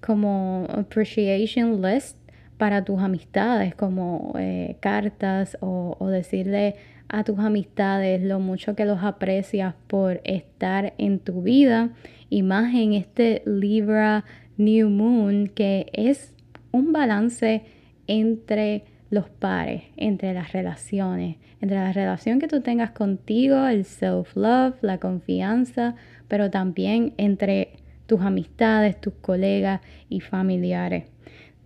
como 0.00 0.66
appreciation 0.70 1.83
list 1.83 2.17
para 2.59 2.85
tus 2.85 3.01
amistades, 3.01 3.75
como 3.75 4.35
eh, 4.38 4.77
cartas 4.81 5.57
o, 5.61 5.97
o 5.99 6.09
decirle 6.09 6.75
a 7.09 7.25
tus 7.25 7.38
amistades 7.38 8.23
lo 8.23 8.38
mucho 8.38 8.75
que 8.75 8.85
los 8.85 9.03
aprecias 9.03 9.75
por 9.87 10.21
estar 10.25 10.92
en 10.99 11.21
tu 11.21 11.42
vida 11.42 11.90
y 12.29 12.42
más 12.42 12.75
en 12.75 12.92
este 12.92 13.42
Libra 13.47 14.25
New 14.59 14.90
Moon 14.90 15.49
que 15.49 15.87
es 15.92 16.35
un 16.71 16.92
balance 16.92 17.62
entre 18.07 18.85
los 19.11 19.31
pares, 19.31 19.85
entre 19.97 20.35
las 20.35 20.53
relaciones, 20.53 21.37
entre 21.61 21.79
la 21.79 21.92
relación 21.92 22.38
que 22.38 22.49
tú 22.49 22.61
tengas 22.61 22.90
contigo, 22.90 23.66
el 23.66 23.85
self-love, 23.85 24.77
la 24.83 24.99
confianza, 24.99 25.94
pero 26.29 26.51
también 26.51 27.14
entre 27.16 27.71
tus 28.07 28.21
amistades, 28.21 29.01
tus 29.01 29.14
colegas 29.14 29.81
y 30.09 30.21
familiares. 30.21 31.05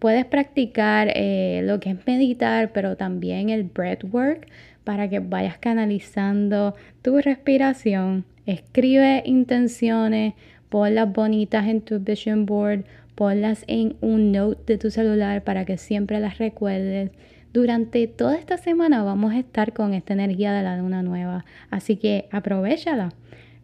Puedes 0.02 0.24
practicar 0.24 1.12
eh, 1.14 1.60
lo 1.62 1.78
que 1.78 1.90
es 1.90 2.06
meditar, 2.08 2.72
pero 2.72 2.96
también 2.96 3.50
el 3.50 3.62
breathwork 3.62 4.48
para 4.82 5.08
que 5.08 5.20
vayas 5.20 5.58
canalizando 5.58 6.74
tu 7.02 7.20
respiración. 7.20 8.24
Escribe 8.44 9.22
intenciones, 9.24 10.34
ponlas 10.70 11.12
bonitas 11.12 11.68
en 11.68 11.82
tu 11.82 12.00
vision 12.00 12.46
board, 12.46 12.84
ponlas 13.14 13.62
en 13.68 13.94
un 14.00 14.32
note 14.32 14.72
de 14.72 14.76
tu 14.76 14.90
celular 14.90 15.44
para 15.44 15.64
que 15.64 15.78
siempre 15.78 16.18
las 16.18 16.38
recuerdes. 16.38 17.12
Durante 17.52 18.08
toda 18.08 18.36
esta 18.36 18.56
semana 18.56 19.04
vamos 19.04 19.32
a 19.32 19.38
estar 19.38 19.72
con 19.72 19.94
esta 19.94 20.14
energía 20.14 20.52
de 20.52 20.64
la 20.64 20.78
luna 20.78 21.04
nueva, 21.04 21.44
así 21.70 21.94
que 21.94 22.26
aprovechala. 22.32 23.10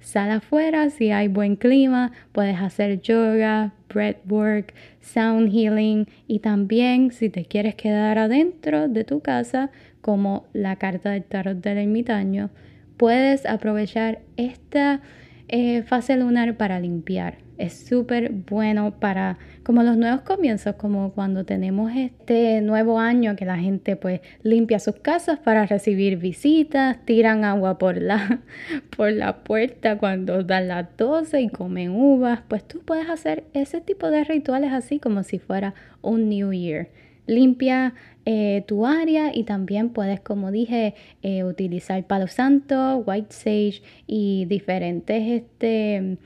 Sal 0.01 0.31
afuera 0.31 0.91
si 0.91 1.11
hay 1.11 1.29
buen 1.29 1.57
clima, 1.57 2.13
puedes 2.33 2.59
hacer 2.61 3.01
yoga, 3.01 3.73
breathwork, 3.89 4.73
sound 5.01 5.51
healing 5.53 6.07
y 6.27 6.39
también 6.39 7.11
si 7.11 7.31
te 7.31 7.45
quieres 7.45 7.75
quedar 7.75 8.19
adentro 8.19 8.89
de 8.89 9.05
tu 9.05 9.21
casa, 9.21 9.71
como 10.01 10.47
la 10.53 10.77
carta 10.77 11.11
del 11.11 11.25
tarot 11.25 11.59
del 11.59 11.79
ermitaño, 11.79 12.51
puedes 12.97 13.45
aprovechar 13.45 14.21
esta 14.37 15.01
eh, 15.49 15.83
fase 15.83 16.17
lunar 16.17 16.57
para 16.57 16.79
limpiar 16.81 17.48
es 17.59 17.87
súper 17.87 18.31
bueno 18.31 18.93
para 18.99 19.37
como 19.65 19.83
los 19.83 19.99
nuevos 19.99 20.23
comienzos, 20.23 20.77
como 20.77 21.13
cuando 21.13 21.45
tenemos 21.45 21.93
este 21.95 22.63
nuevo 22.63 22.99
año 22.99 23.37
que 23.37 23.45
la 23.45 23.59
gente 23.59 23.97
pues 23.97 24.21
limpia 24.43 24.79
sus 24.79 24.95
casas 24.95 25.39
para 25.41 25.67
recibir 25.67 26.17
visitas, 26.17 27.05
tiran 27.05 27.45
agua 27.45 27.77
por 27.77 28.01
la, 28.01 28.41
por 28.97 29.13
la 29.13 29.45
puerta 29.45 29.99
cuando 29.99 30.43
dan 30.45 30.69
las 30.69 30.97
12 30.97 31.43
y 31.43 31.49
comen 31.51 31.91
uvas, 31.91 32.41
pues 32.49 32.67
tú 32.67 32.81
puedes 32.81 33.11
hacer 33.11 33.45
ese 33.53 33.81
tipo 33.81 34.11
de 34.11 34.25
rituales 34.25 34.73
así 34.73 34.99
como 35.01 35.23
si 35.23 35.39
fuera 35.39 35.75
un 36.01 36.29
New 36.29 36.53
Year. 36.53 36.89
Limpia 37.27 37.93
eh, 38.25 38.65
tu 38.67 38.87
área 38.87 39.35
y 39.35 39.45
también 39.45 39.91
puedes, 39.91 40.21
como 40.21 40.51
dije, 40.51 40.95
eh, 41.23 41.45
utilizar 41.45 42.03
palo 42.07 42.27
santo, 42.27 43.03
white 43.07 43.35
sage 43.35 43.83
y 44.07 44.47
diferentes 44.47 45.43
este, 45.43 46.17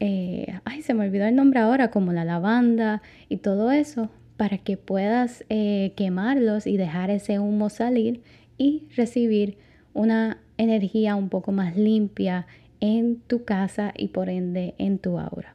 eh, 0.00 0.58
ay, 0.64 0.82
se 0.82 0.94
me 0.94 1.06
olvidó 1.06 1.26
el 1.26 1.34
nombre 1.34 1.60
ahora, 1.60 1.90
como 1.90 2.12
la 2.12 2.24
lavanda 2.24 3.02
y 3.28 3.38
todo 3.38 3.72
eso, 3.72 4.10
para 4.36 4.58
que 4.58 4.76
puedas 4.76 5.44
eh, 5.48 5.92
quemarlos 5.96 6.66
y 6.66 6.76
dejar 6.76 7.10
ese 7.10 7.38
humo 7.38 7.68
salir 7.68 8.22
y 8.56 8.84
recibir 8.96 9.58
una 9.94 10.38
energía 10.56 11.16
un 11.16 11.28
poco 11.28 11.52
más 11.52 11.76
limpia 11.76 12.46
en 12.80 13.16
tu 13.26 13.44
casa 13.44 13.92
y 13.96 14.08
por 14.08 14.28
ende 14.28 14.74
en 14.78 14.98
tu 14.98 15.18
aura. 15.18 15.54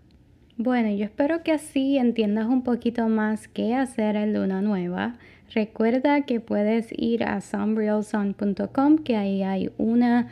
Bueno, 0.57 0.91
yo 0.91 1.05
espero 1.05 1.43
que 1.43 1.51
así 1.51 1.97
entiendas 1.97 2.47
un 2.47 2.63
poquito 2.63 3.07
más 3.07 3.47
qué 3.47 3.73
hacer 3.75 4.15
en 4.15 4.33
Luna 4.33 4.61
Nueva. 4.61 5.15
Recuerda 5.53 6.21
que 6.21 6.39
puedes 6.39 6.87
ir 6.95 7.23
a 7.23 7.41
sunrealsun.com, 7.41 8.97
que 8.99 9.15
ahí 9.15 9.43
hay 9.43 9.71
una 9.77 10.27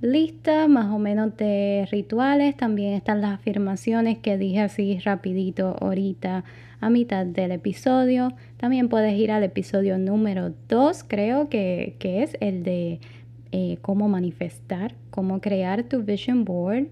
lista 0.00 0.68
más 0.68 0.92
o 0.92 0.98
menos 0.98 1.36
de 1.36 1.88
rituales. 1.90 2.56
También 2.56 2.94
están 2.94 3.20
las 3.20 3.34
afirmaciones 3.34 4.18
que 4.18 4.38
dije 4.38 4.60
así 4.60 4.98
rapidito 5.00 5.76
ahorita 5.80 6.44
a 6.80 6.90
mitad 6.90 7.26
del 7.26 7.52
episodio. 7.52 8.32
También 8.56 8.88
puedes 8.88 9.14
ir 9.14 9.30
al 9.30 9.42
episodio 9.42 9.98
número 9.98 10.52
2, 10.68 11.04
creo 11.04 11.48
que, 11.48 11.96
es 12.00 12.36
el 12.40 12.62
de 12.62 13.00
eh, 13.52 13.78
cómo 13.82 14.08
manifestar, 14.08 14.94
cómo 15.10 15.40
crear 15.40 15.84
tu 15.84 16.02
vision 16.02 16.44
board. 16.44 16.88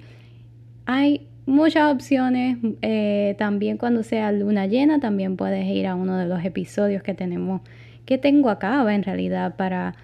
Hay 0.87 1.27
muchas 1.47 1.93
opciones. 1.93 2.59
Eh, 2.83 3.35
también 3.39 3.77
cuando 3.77 4.03
sea 4.03 4.33
luna 4.33 4.67
llena, 4.67 5.01
también 5.01 5.37
puedes 5.37 5.67
ir 5.67 5.87
a 5.87 5.95
uno 5.95 6.17
de 6.17 6.27
los 6.27 6.45
episodios 6.45 7.03
que 7.03 7.15
tenemos, 7.15 7.61
que 8.07 8.19
tengo 8.19 8.51
acá 8.51 8.93
en 8.93 9.03
realidad 9.03 9.57
para 9.57 9.95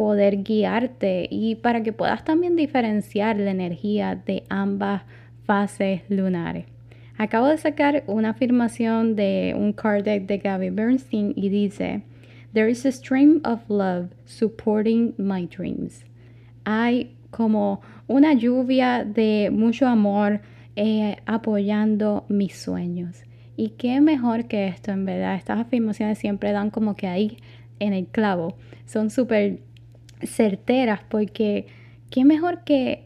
poder 0.00 0.42
guiarte 0.42 1.28
y 1.30 1.56
para 1.56 1.82
que 1.82 1.92
puedas 1.92 2.24
también 2.24 2.56
diferenciar 2.56 3.36
la 3.36 3.50
energía 3.50 4.14
de 4.14 4.44
ambas 4.48 5.02
fases 5.44 6.00
lunares. 6.08 6.64
Acabo 7.18 7.48
de 7.48 7.58
sacar 7.58 8.04
una 8.06 8.30
afirmación 8.30 9.14
de 9.14 9.54
un 9.54 9.74
card 9.74 10.04
deck 10.04 10.24
de 10.26 10.38
Gabby 10.38 10.70
Bernstein 10.70 11.34
y 11.36 11.50
dice, 11.50 12.00
There 12.54 12.70
is 12.70 12.86
a 12.86 12.92
stream 12.92 13.42
of 13.44 13.68
love 13.68 14.06
supporting 14.24 15.12
my 15.18 15.46
dreams. 15.46 16.06
Hay 16.64 17.14
como 17.30 17.82
una 18.06 18.32
lluvia 18.32 19.04
de 19.04 19.50
mucho 19.52 19.86
amor 19.86 20.40
eh, 20.76 21.18
apoyando 21.26 22.24
mis 22.30 22.56
sueños. 22.56 23.22
Y 23.54 23.74
qué 23.76 24.00
mejor 24.00 24.46
que 24.46 24.66
esto, 24.66 24.92
en 24.92 25.04
verdad. 25.04 25.34
Estas 25.34 25.60
afirmaciones 25.60 26.16
siempre 26.16 26.52
dan 26.52 26.70
como 26.70 26.96
que 26.96 27.06
ahí 27.06 27.36
en 27.80 27.92
el 27.92 28.06
clavo. 28.06 28.56
Son 28.86 29.10
súper 29.10 29.60
certeras, 30.22 31.00
porque 31.08 31.66
qué 32.10 32.24
mejor 32.24 32.64
que 32.64 33.04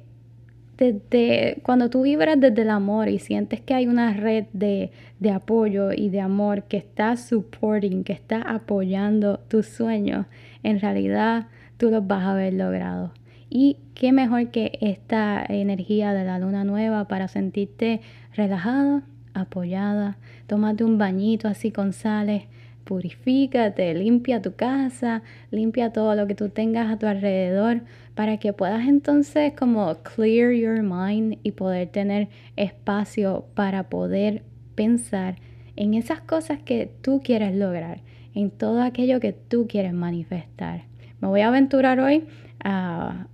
desde 0.76 1.60
cuando 1.62 1.88
tú 1.88 2.02
vibras 2.02 2.40
desde 2.40 2.62
el 2.62 2.70
amor 2.70 3.08
y 3.08 3.18
sientes 3.18 3.60
que 3.60 3.74
hay 3.74 3.86
una 3.86 4.12
red 4.12 4.46
de, 4.52 4.90
de 5.20 5.30
apoyo 5.30 5.92
y 5.92 6.08
de 6.08 6.20
amor 6.20 6.64
que 6.64 6.76
está 6.76 7.16
supporting, 7.16 8.02
que 8.02 8.12
está 8.12 8.42
apoyando 8.42 9.38
tus 9.48 9.66
sueños, 9.66 10.26
en 10.62 10.80
realidad 10.80 11.46
tú 11.76 11.90
los 11.90 12.06
vas 12.06 12.24
a 12.24 12.32
haber 12.32 12.54
logrado. 12.54 13.12
Y 13.48 13.76
qué 13.94 14.10
mejor 14.10 14.50
que 14.50 14.78
esta 14.80 15.44
energía 15.48 16.12
de 16.12 16.24
la 16.24 16.38
luna 16.38 16.64
nueva 16.64 17.06
para 17.06 17.28
sentirte 17.28 18.00
relajado, 18.34 19.02
apoyada, 19.32 20.16
tómate 20.46 20.82
un 20.82 20.98
bañito 20.98 21.46
así 21.46 21.70
con 21.70 21.92
sales, 21.92 22.44
purifícate, 22.84 23.94
limpia 23.94 24.40
tu 24.42 24.54
casa, 24.54 25.22
limpia 25.50 25.92
todo 25.92 26.14
lo 26.14 26.26
que 26.26 26.34
tú 26.34 26.48
tengas 26.48 26.90
a 26.90 26.98
tu 26.98 27.06
alrededor 27.06 27.82
para 28.14 28.36
que 28.36 28.52
puedas 28.52 28.86
entonces 28.86 29.52
como 29.54 29.94
clear 30.02 30.52
your 30.52 30.82
mind 30.82 31.38
y 31.42 31.52
poder 31.52 31.88
tener 31.88 32.28
espacio 32.56 33.46
para 33.54 33.84
poder 33.88 34.42
pensar 34.74 35.36
en 35.76 35.94
esas 35.94 36.20
cosas 36.20 36.60
que 36.62 36.90
tú 37.02 37.20
quieres 37.24 37.54
lograr, 37.54 38.00
en 38.34 38.50
todo 38.50 38.82
aquello 38.82 39.20
que 39.20 39.32
tú 39.32 39.66
quieres 39.68 39.92
manifestar. 39.92 40.84
Me 41.20 41.28
voy 41.28 41.40
a 41.40 41.48
aventurar 41.48 42.00
hoy 42.00 42.24
a, 42.62 43.26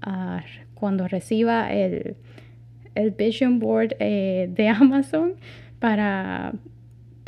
cuando 0.74 1.08
reciba 1.08 1.72
el, 1.72 2.16
el 2.94 3.10
Vision 3.10 3.58
Board 3.58 3.96
eh, 3.98 4.50
de 4.54 4.68
Amazon 4.68 5.34
para 5.78 6.54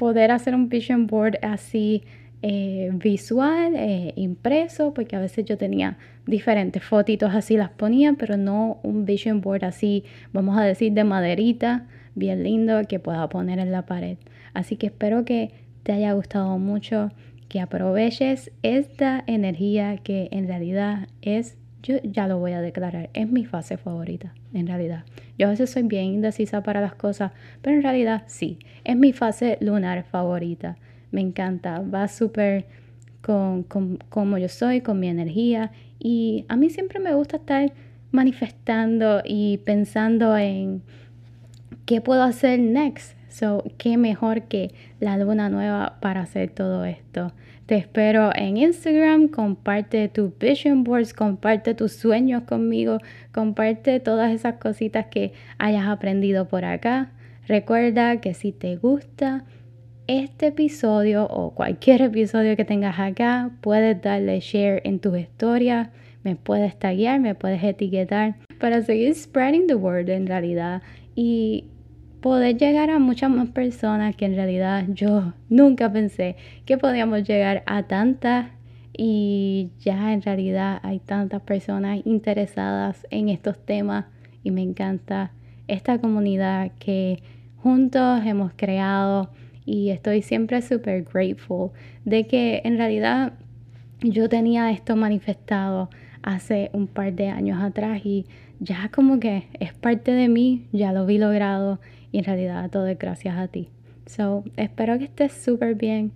poder 0.03 0.33
hacer 0.33 0.57
un 0.57 0.69
vision 0.69 1.07
board 1.07 1.39
así 1.43 2.03
eh, 2.43 2.91
visual, 2.93 3.77
eh, 3.77 4.13
impreso, 4.17 4.93
porque 4.95 5.15
a 5.15 5.21
veces 5.21 5.45
yo 5.45 5.57
tenía 5.57 5.97
diferentes 6.27 6.83
fotitos 6.83 7.33
así 7.33 7.57
las 7.57 7.71
ponía, 7.71 8.15
pero 8.15 8.37
no 8.37 8.81
un 8.83 9.05
vision 9.05 9.41
board 9.41 9.65
así, 9.65 10.03
vamos 10.33 10.59
a 10.59 10.65
decir, 10.65 10.93
de 10.93 11.05
maderita, 11.05 11.87
bien 12.17 12.43
lindo 12.43 12.83
que 12.89 12.99
pueda 12.99 13.29
poner 13.29 13.61
en 13.61 13.71
la 13.71 13.87
pared. 13.87 14.19
Así 14.55 14.75
que 14.75 14.87
espero 14.87 15.25
que 15.25 15.53
te 15.85 15.93
haya 15.93 16.13
gustado 16.15 16.59
mucho, 16.59 17.13
que 17.49 17.61
aproveches 17.61 18.51
esta 18.65 19.23
energía 19.29 19.99
que 19.99 20.31
en 20.33 20.49
realidad 20.49 21.07
es, 21.21 21.59
yo 21.83 21.97
ya 22.03 22.29
lo 22.29 22.39
voy 22.39 22.53
a 22.53 22.61
declarar, 22.61 23.11
es 23.13 23.29
mi 23.29 23.45
fase 23.45 23.77
favorita, 23.77 24.35
en 24.55 24.67
realidad. 24.67 25.05
Yo 25.39 25.49
a 25.49 25.51
veces 25.51 25.71
soy 25.71 25.83
bien 25.83 26.05
indecisa 26.07 26.63
para 26.63 26.81
las 26.81 26.95
cosas, 26.95 27.33
pero 27.61 27.77
en 27.77 27.83
realidad 27.83 28.23
sí, 28.27 28.59
es 28.85 28.97
mi 28.97 29.13
fase 29.13 29.59
lunar 29.61 30.05
favorita. 30.05 30.77
Me 31.11 31.21
encanta, 31.21 31.81
va 31.81 32.09
súper 32.09 32.67
con, 33.21 33.65
como 33.65 34.39
yo 34.39 34.49
soy, 34.49 34.81
con 34.81 35.01
mi 35.01 35.09
energía 35.09 35.73
y 35.99 36.45
a 36.49 36.57
mí 36.57 36.71
siempre 36.71 36.99
me 36.99 37.15
gusta 37.15 37.37
estar 37.37 37.73
manifestando 38.11 39.23
y 39.25 39.59
pensando 39.59 40.37
en 40.37 40.83
qué 41.87 42.01
puedo 42.01 42.23
hacer 42.23 42.59
next. 42.59 43.17
So, 43.29 43.65
qué 43.79 43.97
mejor 43.97 44.43
que 44.43 44.75
la 45.01 45.17
luna 45.17 45.49
nueva 45.49 45.99
para 46.01 46.21
hacer 46.21 46.51
todo 46.51 46.85
esto. 46.85 47.33
Te 47.67 47.77
espero 47.77 48.31
en 48.35 48.57
Instagram, 48.57 49.29
comparte 49.29 50.09
tus 50.09 50.37
vision 50.37 50.83
boards, 50.83 51.15
comparte 51.15 51.75
tus 51.75 51.93
sueños 51.93 52.43
conmigo, 52.43 52.99
comparte 53.33 54.01
todas 54.01 54.33
esas 54.33 54.57
cositas 54.57 55.07
que 55.07 55.33
hayas 55.59 55.87
aprendido 55.87 56.49
por 56.49 56.65
acá. 56.65 57.13
Recuerda 57.47 58.21
que 58.21 58.35
si 58.35 58.51
te 58.51 58.77
gusta 58.77 59.45
este 60.09 60.49
episodio 60.49 61.27
o 61.27 61.55
cualquier 61.55 62.03
episodio 62.03 62.57
que 62.57 62.65
tengas 62.65 62.99
acá, 62.99 63.51
puedes 63.61 64.03
darle 64.03 64.41
share 64.41 64.83
en 64.85 64.99
tus 64.99 65.17
historias, 65.17 65.89
me 66.25 66.35
puedes 66.35 66.77
taguear, 66.79 67.21
me 67.21 67.37
puedes 67.37 67.63
etiquetar 67.63 68.35
para 68.59 68.83
seguir 68.83 69.15
spreading 69.15 69.69
the 69.69 69.75
word 69.77 70.09
en 70.09 70.27
realidad 70.27 70.83
y 71.15 71.67
poder 72.23 72.57
llegar 72.57 72.89
a 72.89 72.99
muchas 72.99 73.31
más 73.31 73.51
personas 73.51 74.17
que 74.17 74.25
en 74.25 74.37
realidad 74.37 74.87
yo 74.89 75.35
nunca 75.51 75.93
pensé 75.93 76.37
que 76.65 76.79
podíamos 76.79 77.25
llegar 77.25 77.63
a 77.67 77.83
tantas. 77.83 78.47
Y 78.97 79.71
ya 79.81 80.13
en 80.13 80.21
realidad 80.21 80.79
hay 80.83 80.99
tantas 80.99 81.41
personas 81.43 82.01
interesadas 82.05 83.07
en 83.11 83.31
estos 83.31 83.59
temas 83.65 84.05
y 84.43 84.51
me 84.51 84.61
encanta 84.61 85.33
esta 85.67 85.99
comunidad 85.99 86.73
que 86.79 87.23
juntos 87.57 88.23
hemos 88.25 88.53
creado. 88.55 89.31
Y 89.65 89.91
estoy 89.91 90.23
siempre 90.23 90.61
súper 90.63 91.05
grateful 91.05 91.71
de 92.05 92.27
que 92.27 92.61
en 92.65 92.77
realidad 92.77 93.33
yo 94.01 94.29
tenía 94.29 94.71
esto 94.71 94.95
manifestado 94.95 95.89
hace 96.23 96.71
un 96.73 96.87
par 96.87 97.15
de 97.15 97.29
años 97.29 97.63
atrás 97.63 98.03
y 98.05 98.27
ya 98.61 98.91
como 98.95 99.19
que 99.19 99.49
es 99.59 99.73
parte 99.73 100.13
de 100.13 100.29
mí, 100.29 100.67
ya 100.73 100.93
lo 100.93 101.07
vi 101.07 101.19
logrado 101.19 101.81
y 102.13 102.19
en 102.19 102.25
realidad 102.25 102.71
todo 102.71 102.87
es 102.87 102.99
gracias 102.99 103.37
a 103.37 103.49
ti. 103.49 103.71
So, 104.07 104.45
espero 104.57 104.99
que 104.99 105.05
estés 105.05 105.33
súper 105.33 105.75
bien. 105.75 106.13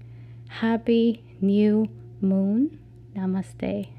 Happy 0.60 1.24
New 1.40 1.88
Moon. 2.20 2.78
Namaste. 3.14 3.95